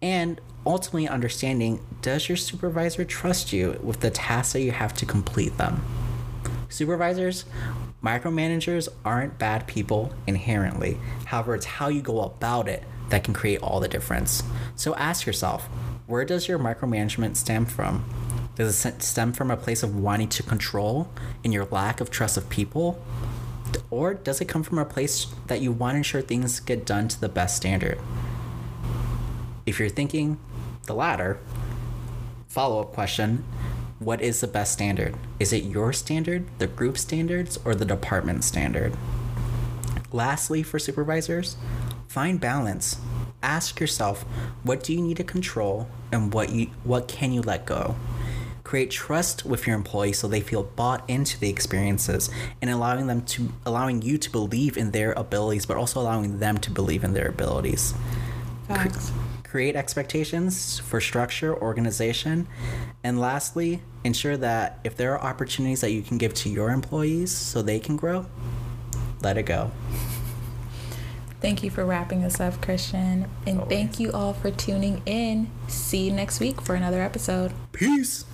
And 0.00 0.40
ultimately 0.64 1.06
understanding 1.06 1.84
does 2.00 2.26
your 2.26 2.36
supervisor 2.36 3.04
trust 3.04 3.52
you 3.52 3.78
with 3.82 4.00
the 4.00 4.10
tasks 4.10 4.54
that 4.54 4.62
you 4.62 4.72
have 4.72 4.94
to 4.94 5.04
complete 5.04 5.58
them? 5.58 5.84
Supervisors 6.70 7.44
micromanagers 8.02 8.88
aren't 9.04 9.38
bad 9.38 9.66
people 9.66 10.14
inherently. 10.26 10.98
However 11.26 11.54
it's 11.54 11.66
how 11.66 11.88
you 11.88 12.00
go 12.00 12.22
about 12.22 12.66
it 12.66 12.82
that 13.10 13.24
can 13.24 13.34
create 13.34 13.60
all 13.60 13.78
the 13.78 13.88
difference. 13.88 14.42
So 14.74 14.94
ask 14.94 15.26
yourself 15.26 15.68
where 16.06 16.24
does 16.24 16.48
your 16.48 16.58
micromanagement 16.58 17.36
stem 17.36 17.64
from? 17.64 18.04
Does 18.56 18.84
it 18.84 19.02
stem 19.02 19.32
from 19.32 19.50
a 19.50 19.56
place 19.56 19.82
of 19.82 19.96
wanting 19.96 20.28
to 20.28 20.42
control 20.42 21.08
and 21.42 21.52
your 21.52 21.64
lack 21.66 22.00
of 22.00 22.10
trust 22.10 22.36
of 22.36 22.48
people? 22.48 23.02
Or 23.90 24.14
does 24.14 24.40
it 24.40 24.44
come 24.44 24.62
from 24.62 24.78
a 24.78 24.84
place 24.84 25.26
that 25.46 25.60
you 25.60 25.72
want 25.72 25.94
to 25.94 25.98
ensure 25.98 26.20
things 26.20 26.60
get 26.60 26.84
done 26.84 27.08
to 27.08 27.20
the 27.20 27.28
best 27.28 27.56
standard? 27.56 27.98
If 29.66 29.80
you're 29.80 29.88
thinking 29.88 30.38
the 30.84 30.94
latter, 30.94 31.38
follow 32.48 32.80
up 32.80 32.92
question 32.92 33.44
what 33.98 34.20
is 34.20 34.40
the 34.40 34.46
best 34.46 34.72
standard? 34.72 35.14
Is 35.40 35.52
it 35.52 35.64
your 35.64 35.92
standard, 35.92 36.44
the 36.58 36.66
group 36.66 36.98
standards, 36.98 37.58
or 37.64 37.74
the 37.74 37.86
department 37.86 38.44
standard? 38.44 38.94
Lastly, 40.12 40.62
for 40.62 40.78
supervisors, 40.78 41.56
find 42.06 42.38
balance. 42.38 42.98
Ask 43.44 43.78
yourself, 43.78 44.22
what 44.62 44.82
do 44.82 44.94
you 44.94 45.02
need 45.02 45.18
to 45.18 45.24
control 45.24 45.86
and 46.10 46.32
what 46.32 46.50
you 46.50 46.68
what 46.82 47.08
can 47.08 47.30
you 47.30 47.42
let 47.42 47.66
go? 47.66 47.94
Create 48.62 48.90
trust 48.90 49.44
with 49.44 49.66
your 49.66 49.76
employees 49.76 50.18
so 50.18 50.26
they 50.26 50.40
feel 50.40 50.62
bought 50.62 51.08
into 51.10 51.38
the 51.38 51.50
experiences 51.50 52.30
and 52.62 52.70
allowing 52.70 53.06
them 53.06 53.20
to 53.26 53.50
allowing 53.66 54.00
you 54.00 54.16
to 54.16 54.30
believe 54.30 54.78
in 54.78 54.92
their 54.92 55.12
abilities 55.12 55.66
but 55.66 55.76
also 55.76 56.00
allowing 56.00 56.38
them 56.38 56.56
to 56.56 56.70
believe 56.70 57.04
in 57.04 57.12
their 57.12 57.28
abilities. 57.28 57.92
Facts. 58.66 59.12
Create 59.42 59.76
expectations 59.76 60.78
for 60.78 60.98
structure, 60.98 61.54
organization, 61.54 62.48
and 63.04 63.20
lastly, 63.20 63.82
ensure 64.04 64.38
that 64.38 64.80
if 64.84 64.96
there 64.96 65.12
are 65.16 65.20
opportunities 65.20 65.82
that 65.82 65.92
you 65.92 66.00
can 66.00 66.16
give 66.16 66.32
to 66.32 66.48
your 66.48 66.70
employees 66.70 67.30
so 67.30 67.60
they 67.60 67.78
can 67.78 67.96
grow, 67.96 68.24
let 69.20 69.36
it 69.36 69.44
go. 69.44 69.70
Thank 71.44 71.62
you 71.62 71.68
for 71.68 71.84
wrapping 71.84 72.24
us 72.24 72.40
up, 72.40 72.62
Christian. 72.62 73.26
And 73.46 73.60
Always. 73.60 73.68
thank 73.68 74.00
you 74.00 74.10
all 74.12 74.32
for 74.32 74.50
tuning 74.50 75.02
in. 75.04 75.50
See 75.68 76.06
you 76.06 76.10
next 76.10 76.40
week 76.40 76.62
for 76.62 76.74
another 76.74 77.02
episode. 77.02 77.52
Peace. 77.72 78.24